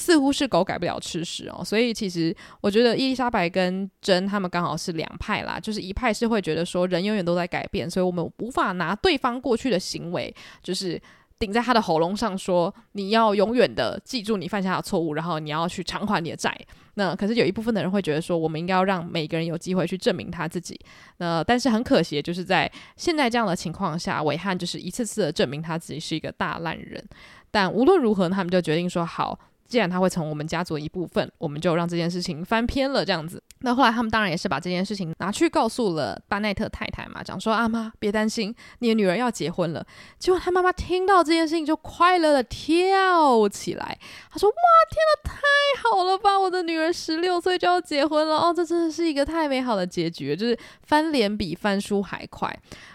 [0.01, 10.99] 似乎是狗改不了吃屎哦，所以其实我觉得伊丽莎白跟珍他们刚好是两派啦，就是一派是会觉得说人永远都在改变，所以我们无法拿对方过去的行为就是
[11.39, 16.59] 顶在他的喉咙上说你要永远的记住你犯下的错误，然后你要去偿还你的债。
[16.95, 20.81] 那可是有一部分的人会觉得说我们应该要让每个人有机会去证明他自己。
[21.19, 27.03] 那但是很可惜，就是在现在这样的情况下，韦翰就是一次次的证明他自己是一个大烂人。
[27.51, 29.39] 但无论如何，他们就决定说好。
[29.71, 33.41] 既然他会成我们家族的一部分，我们就让这件事情翻篇了，这样子。
[33.61, 39.87] 那后来他们当然也是把这件事情拿去告诉了巴奈特太太嘛，讲说阿妈别担心，你的女儿要结婚了。
[40.19, 43.97] 结果他妈妈听到这件事情就快乐的跳起来，
[44.31, 44.57] 她说：哇，
[44.91, 45.39] 天哪，太
[45.83, 46.37] 好了吧！
[46.37, 52.53] 我的女儿十六岁就要结婚了哦，这真的是一个太美好的结局，就是翻脸比翻书还快。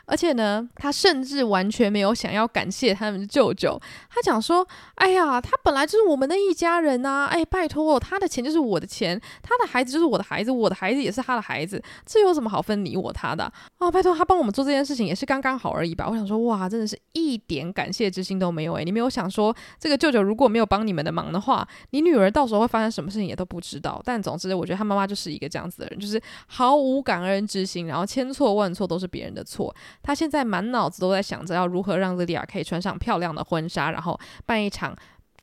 [0.08, 6.65] 而且呢，他甚至完全没有想要感谢他们的舅舅，他讲说：哎呀，他本来就是我们的一家。
[6.66, 13.54] 家人呐、啊，哎，拜托，他的钱就是我的钱，他的孩子就是我的孩子，我的孩子也是他的孩子，这有什么好分你我他的啊？
[13.78, 16.08] 哦，拜托，他帮我们做这件事情也是刚刚好而已吧？
[16.10, 24.02] 我想说，哇，真的是一点感谢之心都没有诶，你没有想说，这个舅舅如果没有帮你们的忙的话，你女儿到时候会发生什么事情也都不知道。
[24.04, 29.74] 但总之，我觉得他妈妈就是一个这样子的人，就是毫无感恩之心，然后千错万错都是别人的错。
[30.02, 34.96] 他现在满脑子都在想着要如何让莉莉亚可以穿上漂亮的婚纱，然后办一场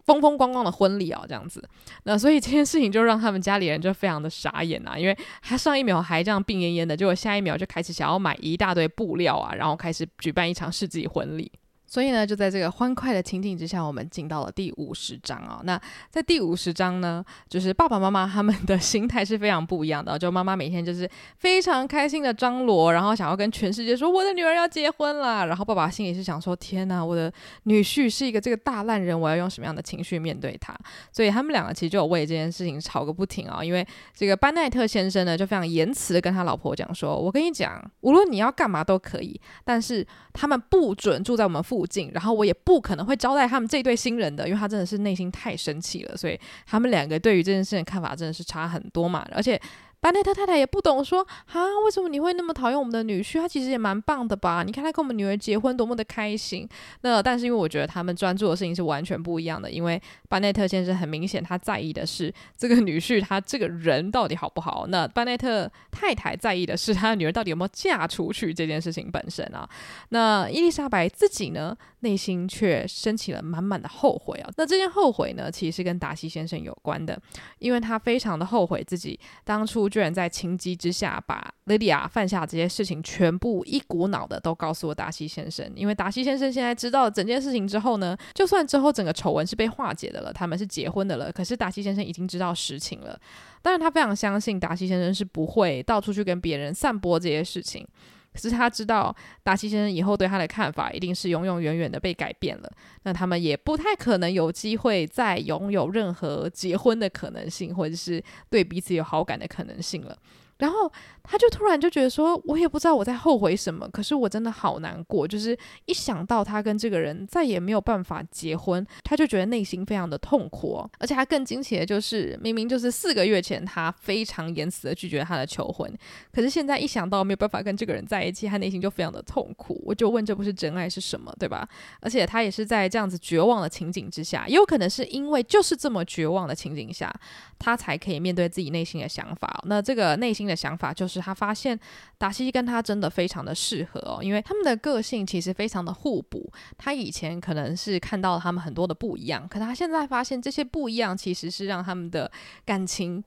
[0.04, 1.62] 风风光光的婚礼啊，这样子。
[2.04, 11.50] 那所以这件事情就让他们家里人就非常的傻眼啊，因为他上一秒还这样病恹恹的，结果下一秒就开始想要买一大堆布料啊，然后开始举办一场世纪婚礼。
[11.92, 15.62] 所以呢，就在这个欢快的情景之下，我们进到了第五十章啊、哦。
[15.64, 15.78] 那
[16.08, 20.18] 在第五十章呢，就是爸爸妈妈他们的心态是非常不一样的。
[20.18, 25.44] 就妈妈每天就是非常开心的张罗，然后想要跟全世界说我的女儿要结婚啦。
[25.44, 27.30] 然后爸爸心里是想说：天哪，我的
[27.64, 30.74] 女婿是一个这个大烂人，我要用什么样的情绪面对他？
[31.12, 49.60] 所以他们两个其实就有为这件事情吵个不停啊、因为这个班奈特先生呢，就非常严词的跟他老婆讲说：我跟你讲，无论你要干嘛都可以，但是他们不准住在我们父近，然后我也不可能会招待他们这对新人的，因为他真的是内心太生气了，所以他们两个对于这件事情的看法真的是差很多嘛，而且。
[50.02, 53.40] 班奈特太太也不懂说，啊，为什么你会那么讨厌我们的女婿？
[53.40, 54.64] 他其实也蛮棒的吧？
[54.66, 56.68] 你看他跟我们女儿结婚多么的开心。
[57.02, 64.86] 那但是因为我觉得他们专注的事情是完全不一样的，因为班奈特先生很明显他在意的是 这个女婿他这个人到底好不好。
[64.88, 69.68] 那班奈特太太在意的是他的女儿到底有没有嫁出去这件事情本身啊。
[70.08, 74.50] 那伊丽莎白自己呢，内心却升起了满满的后悔啊。
[74.56, 77.16] 那这件后悔呢，其实是跟达西先生有关的，
[77.60, 79.91] 因为他非常的后悔自己当初。
[79.92, 85.70] 居然在情急之下，把莉莉亚犯下这些事情全部一股脑的都告诉了达西先生。
[85.76, 93.20] 因为达西先生现在知道整件事情之后呢，就算之后整个丑闻是被化解的了，他们是结婚的了，可是达西先生已经知道实情了。
[93.60, 97.86] 但是，他非常相信达西先生是不会到处去跟别人散播这些事情。
[98.32, 102.72] 可是他知道达西先生以后对他的看法一定是永永远远的被改变了，
[103.02, 110.16] 那他们也不太可能有机会再拥有任何结婚的可能性，或者是对彼此有好感的可能性了。
[110.62, 110.90] 然后
[111.24, 120.88] 他就突然就觉得说，我也不知道我在后悔什么，可是我真的好难过，就是一想到他跟这个人再也没有办法结婚，他就觉得内心非常的痛苦。
[121.00, 125.92] 而且他更惊奇的就是，明明就是四个月前他非常严词的拒绝他的求婚，
[126.32, 129.82] 可是现在一想到没有办法跟这个人在一起，他内心就非常的痛苦。
[129.84, 131.68] 我就问，这不是真爱是什么，对吧？
[132.00, 137.12] 而且他也是在这样子绝望的情景之下，也有可能是因为就是这么绝望的情景下，
[137.58, 139.60] 他才可以面对自己内心的想法。
[139.66, 140.51] 那这个内心的。
[140.52, 141.78] 的想法就是，他发现
[142.18, 146.52] 达西跟他真的非常的适合哦，因为他们的个性其实非常的互补。
[146.76, 152.30] 他以前可能是看到他们很多的不一样，可他现在发现这些不一样其实是让他们的
[152.64, 153.24] 感情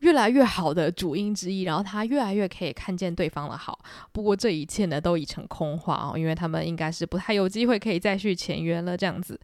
[0.00, 1.62] 越来越好的主因之一。
[1.62, 3.78] 然后他越来越可以看见对方的好。
[4.12, 9.38] 不过这一切呢，都已成空话哦，因为他们应该是不太有机会可以再续前缘了，这样子。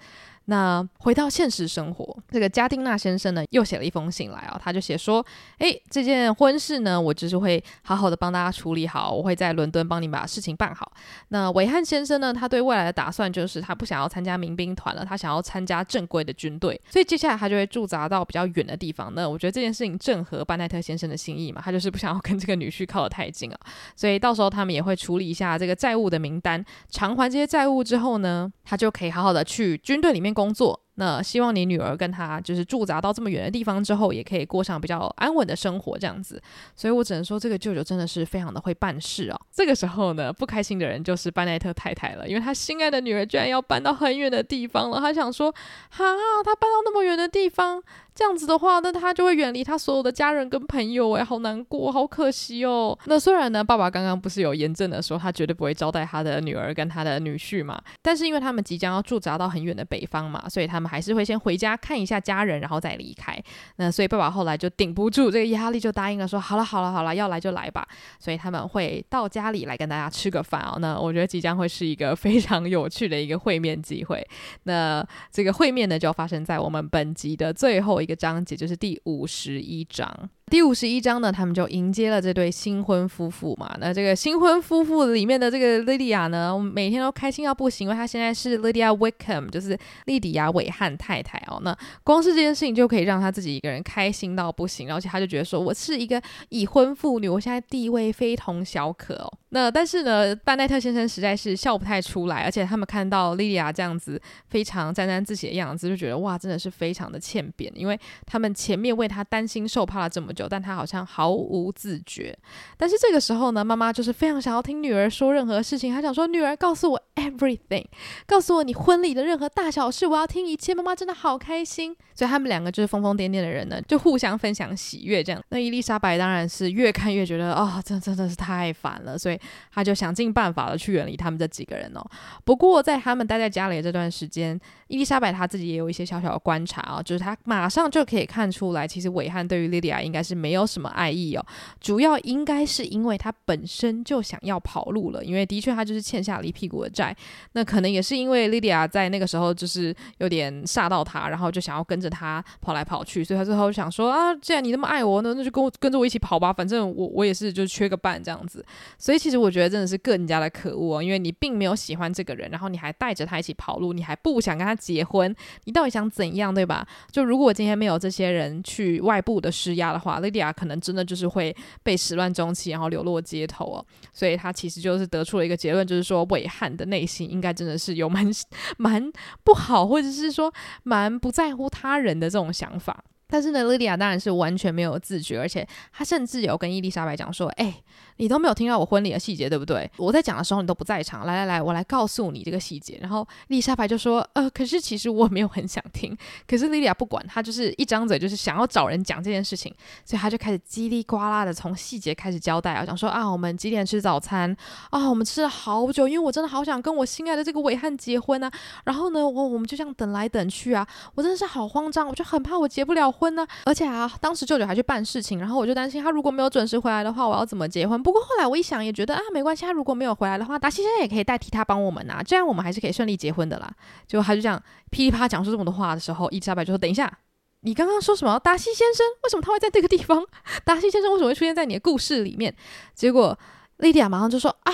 [0.51, 5.25] 那回到现实生活，这个加丁纳先生呢，又写了一封信来啊、哦，他就写说，
[5.59, 10.91] 诶，这件婚事呢，我就是会好好的帮大家处理好，我会在伦敦帮你把事情办好。
[11.29, 19.13] 那韦汉先生呢，他对未来的打算就是他不想要参加民兵团了，他想要参加正规的军队，所以接下来他就会驻扎到比较远的地方。
[19.15, 23.59] 那我觉得这件事情正合班奈特先生的心意嘛，他就是不想要跟这个女婿靠得太近啊，
[23.95, 30.81] 所以到时候他们也会处理一下这个债务的名单，偿还这些债务之后呢，他就可以好好的去军队里面工作。
[31.01, 36.41] 那希望你女儿跟他就是驻扎到这么远的地方之后，也可以过上比较安稳的生活，这样子。
[36.77, 39.41] 所以我只能说，这个舅舅真的是非常的会办事哦。
[39.51, 45.01] 这个时候呢，不开心的人就是班奈特太太了，因为他心爱的女儿居然要搬到很远的地方了。
[45.01, 45.51] 他想说，
[45.89, 46.05] 哈，
[46.45, 47.83] 他搬到那么远的地方。
[48.13, 52.99] 这样子的话，那他就会远离他所有的家人跟朋友，哎，好难过，好可惜哦。
[53.07, 63.43] 那虽然呢，爸爸刚刚不是有严正的说他绝对不会招待他的女儿跟他的女婿嘛，但是因为他们即将要驻扎到很远的北方嘛，所以他们还是会先回家看一下家人，然后再离开。
[63.77, 67.87] 那所以爸爸后来就顶不住这个压力，就答应了说，好了好了好了，要来就来吧。
[68.19, 70.79] 所以他们会到家里来跟大家吃个饭哦。
[70.79, 74.25] 那我觉得即将会是一个非常有趣的一个会面机会。
[74.65, 78.21] 那这个会面呢，就发生在我们本集的最后一个。
[78.21, 80.29] 章节就是第五十一章。
[80.51, 83.73] 第五十一章呢，他们就迎接了这对新婚夫妇嘛。
[83.79, 91.61] 那这个新婚夫妇里面的这个莉迪亚呢，每天都开心到不行，因为她现在是 Lydia Wickham，就是莉迪亚韦汉太太哦。
[91.63, 91.73] 那
[92.03, 99.33] 光是这件事情就可以让她自己一个人开心到不行，而且她就觉得说，我是一个已婚妇女，我现在地位非同小可哦。
[99.53, 110.40] 那但是呢，班奈特先生实在是笑不太出来，而且他们看到莉迪亚这样子非常沾沾自喜的样子，就觉得哇，真的是非常的欠扁，因为他们前面为她担心受怕了这么久。
[110.49, 112.37] 但他好像毫无自觉。
[112.77, 115.93] 但是这个时候呢，妈妈就是非常想要听女儿说任何事情。
[115.93, 117.85] 她想说：“女儿，告诉我 everything，
[118.27, 121.95] 告诉我你婚礼的任何大小事，我要听一切。”妈妈真的好开心。
[122.15, 125.43] 所以他们两个就是疯疯癫癫的人呢，就互相分享喜悦这样。
[125.51, 129.39] 那伊丽莎白当然是越看越觉得哦，这真的是太烦了，所以
[129.73, 132.05] 她就想尽办法的去远离他们这几个人哦。
[132.45, 140.30] 不过在他们待在家里的这段时间，伊丽莎白她自己也有一些小小的观察啊、就是她马上就可以看出来，其实韦汉对于莉莉亚应该是。
[140.31, 141.45] 是没有什么爱意哦，
[141.81, 147.15] 主要应该是因为他本身就想要跑路了，因为的确他就是欠下了一屁股的债，
[147.53, 158.65] 那可能也是因为莉迪亚在那个时候就是有点吓到他，然后就想要跟着他跑来跑去，所以他最后想说啊，既然你那么爱我，那那就跟我跟着我一起跑吧，反正我我也是就缺个伴这样子，
[158.97, 166.87] 所以其实我觉得真的是更加的可恶哦，因为你并没有喜欢这个人，然后你还带着他一起跑路，你还不想跟他结婚，你到底想怎样对吧？
[167.11, 170.20] 就如果今天没有这些人去外部的施压的话。
[170.21, 173.85] 莉迪亚可能真的就是会被始乱终弃，然后流落街头哦。
[174.13, 178.31] 所以他其实就是得出了一个结论，就是说韦汉的内心应该真的是有蛮
[178.79, 179.11] 蛮
[179.45, 180.53] 不好，或者是说
[180.83, 183.05] 蛮不在乎他人的这种想法。
[183.33, 187.81] 但是呢，莉迪亚当然是完全没有自觉，而且她甚至有跟伊丽莎白讲说：“哎、
[188.21, 189.91] 你都没有听到我婚礼的细节，对不对？
[189.97, 191.25] 我在讲的时候你都不在场。
[191.25, 196.15] 来来来，我来告诉你这个细节。”然后丽莎白就说：“呃，可是其实我没有很想听。
[196.47, 204.55] ”可是莉莉亚不管，她就是一张嘴就是想要找人讲这件事情，所以她就开始叽里呱啦的从细节开始交代啊，讲说啊，我们几点吃早餐
[204.91, 205.09] 啊？
[205.09, 208.51] 我们吃了好久，因为我真的好想跟我心爱的这个伟汉结婚啊。
[208.85, 218.01] 然后呢，我我们就这样等来等去啊，我真的是好慌张，我就很怕我结不了婚呢，而且啊，当时舅舅还去办事情，然后我就担心他如果没有准时回来的话，我要怎么结婚？
[218.03, 223.73] 不不过后来我一想，也觉得啊，没关系，他如果没有回来的话，达西先生也可以代替他帮我们啊，这样我们还是可以顺利结婚的啦。
[224.09, 227.19] 结果他就这样噼里啪啦讲出这么多话的时候，伊丽莎白就说：“等一下，
[227.61, 228.37] 你刚刚说什么？
[228.41, 230.25] 达西先生为什么他会在这个地方？
[230.67, 232.53] 达西先生为什么会出现在你的故事里面？”
[232.95, 233.39] 结果
[233.77, 234.73] 莉迪亚马上就说：“啊，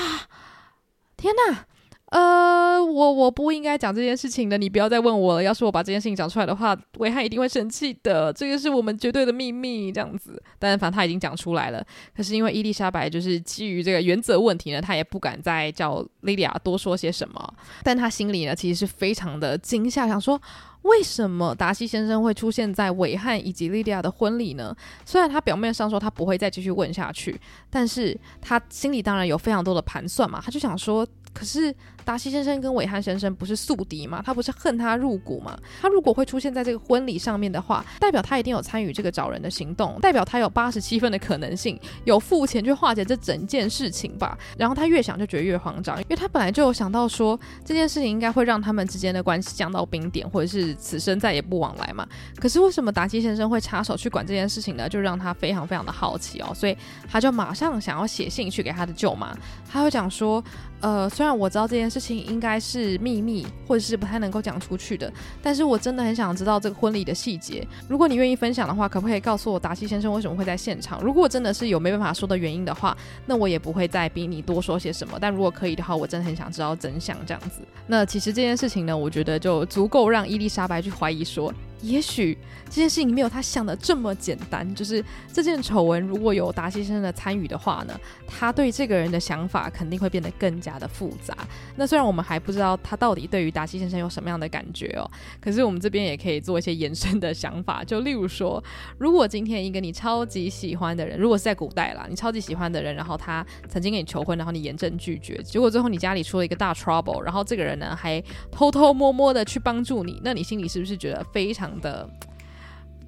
[1.16, 1.66] 天哪！”
[2.12, 5.42] 呃，我我不应该讲这件事情的，你不要再问我了。
[5.42, 8.32] 要是我把这件事情讲出来的话，韦汉一定会生气的。
[8.32, 10.40] 这个是我们绝对的秘密，这样子。
[10.56, 11.84] 但是反正他已经讲出来了。
[12.16, 17.54] 可是因为伊丽莎白就是基于这个原则问题呢，他也不敢再叫莉莉亚多说些什么。
[17.82, 20.40] 但他心里呢，其实是非常的惊吓，想说
[20.82, 24.72] 为什么达西先生会出现在韦汉以及莉莉亚的婚礼呢？
[25.04, 27.36] 虽然他表面上说他不会再继续问下去，
[27.68, 30.40] 但是他心里当然有非常多的盘算嘛。
[30.40, 31.04] 他就想说，
[31.34, 31.74] 可是。
[32.06, 34.22] 达西先生跟韦汉先生不是宿敌吗？
[34.24, 35.58] 他不是恨他入骨吗？
[35.82, 44.38] 他如果会出现在这个婚礼上面的话，代表他一定有参与这个找人的行动，代表他有八十七分的可能性有付钱去化解这整件事情吧。
[44.56, 52.06] 然后他越想就觉得越慌张，因为他本来就有想到说这件事情应该会让他们之间的关系降到冰点，或者是此生再也不往来嘛。
[52.40, 54.88] 可是为什么达西先生会插手去管这件事情呢？
[54.88, 56.78] 就让他非常非常的好奇哦，所以
[57.10, 59.36] 他就马上想要写信去给他的舅妈，
[59.68, 60.40] 他会讲说。
[60.82, 65.10] 呃，虽然我知道这件事事情应该是秘密，或者是不太能够讲出去的，
[65.42, 67.66] 但是我真的很想知道这个婚礼的细节。
[67.88, 71.00] 如果你愿意分享的话，可不可以告诉我达西先生为什么会在现场？
[71.00, 72.94] 如果真的是有没办法说的原因的话，
[73.24, 75.16] 那我也不会再逼你多说些什么。
[75.18, 77.62] 但如果可以的话，我真的很想知道真相这样子。
[77.86, 81.50] 那其实这件事情呢，我觉得就足够让伊丽莎白去怀疑说。
[81.82, 91.36] 也许这件事情没有他想的这么简单，就是这件丑闻如果有达西先生的参与的话呢，他对这个人的想法肯定会变得更加的复杂。
[91.76, 95.08] 那虽然我们还不知道他到底对于达西先生有什么样的感觉哦，
[95.40, 98.62] 可是我们这边也可以做一些延伸的想法，就例如说，
[98.98, 112.08] 如果今天一个你超级喜欢的人，如果是在古代啦，你超级喜欢的人，然后他曾经跟你求婚，然后你严正拒绝，结果最后你家里出了一个大 trouble，然后这个人呢还偷偷摸摸的去帮助你，那你心里是不是觉得非常的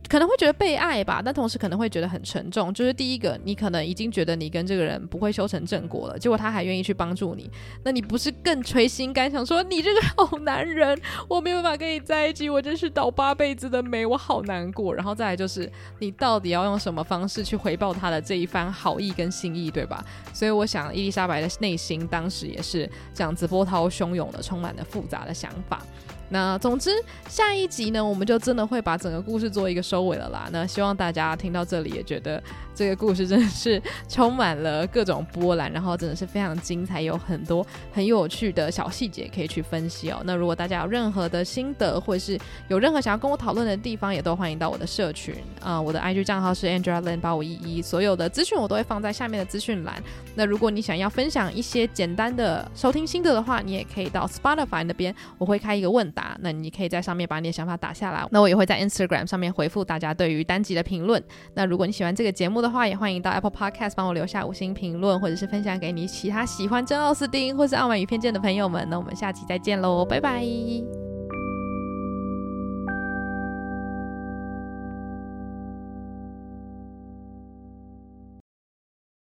[0.08, 2.72] 可能会觉得被爱吧，但同时可能会觉得很沉重。
[2.72, 7.50] 就是第一个，你可能已经觉得你跟这个人不会修成正果了，结果他还愿意去帮助你，
[7.84, 10.98] 那你不是更捶心肝，想说你这个好男人，
[11.28, 14.94] 我没有办法跟你在一起，我真是倒八辈子的霉，我好难过。
[14.94, 20.02] 然后再来就是，你到底要用什么方式去回报他的这一番好意跟心意，对吧？
[20.32, 25.82] 所以我想，伊丽莎白的内心当时也是这样子波涛汹涌的，充满了复杂的想法。
[26.30, 26.90] 那总之，
[27.28, 30.48] 下一集呢，我们就真的会把整个故事做一个收尾了啦。
[30.52, 32.42] 那希望大家听到这里也觉得
[32.78, 40.22] 这个故事真的是充满了各种波澜，然后真的是非常精彩，有很多很有趣的小细节可以去分析哦。
[40.24, 50.00] 那如果大家有任何的心得，或是有任何想要跟我讨论的地方，也都欢迎到我的社群啊、我的 IG 账号是 Angela Lin 八五一一，所有的资讯我都会放在下面的资讯栏。
[50.36, 58.24] 那如果你想要分享一些简单的收听心得的话，你也可以到 Spotify 那边，我会开一个问答，那你可以在上面把你的想法打下来。
[58.30, 61.20] 那我也会在 Instagram 上面回复大家对于单集的评论。
[61.54, 68.86] 那如果你喜欢这个节目的的话，也欢迎到 Apple Podcast 帮我留下五星评论，或者是分享给你其他喜欢真奥斯汀或是傲慢与偏见的朋友们。
[68.90, 70.44] 那我们下期再见喽，拜拜。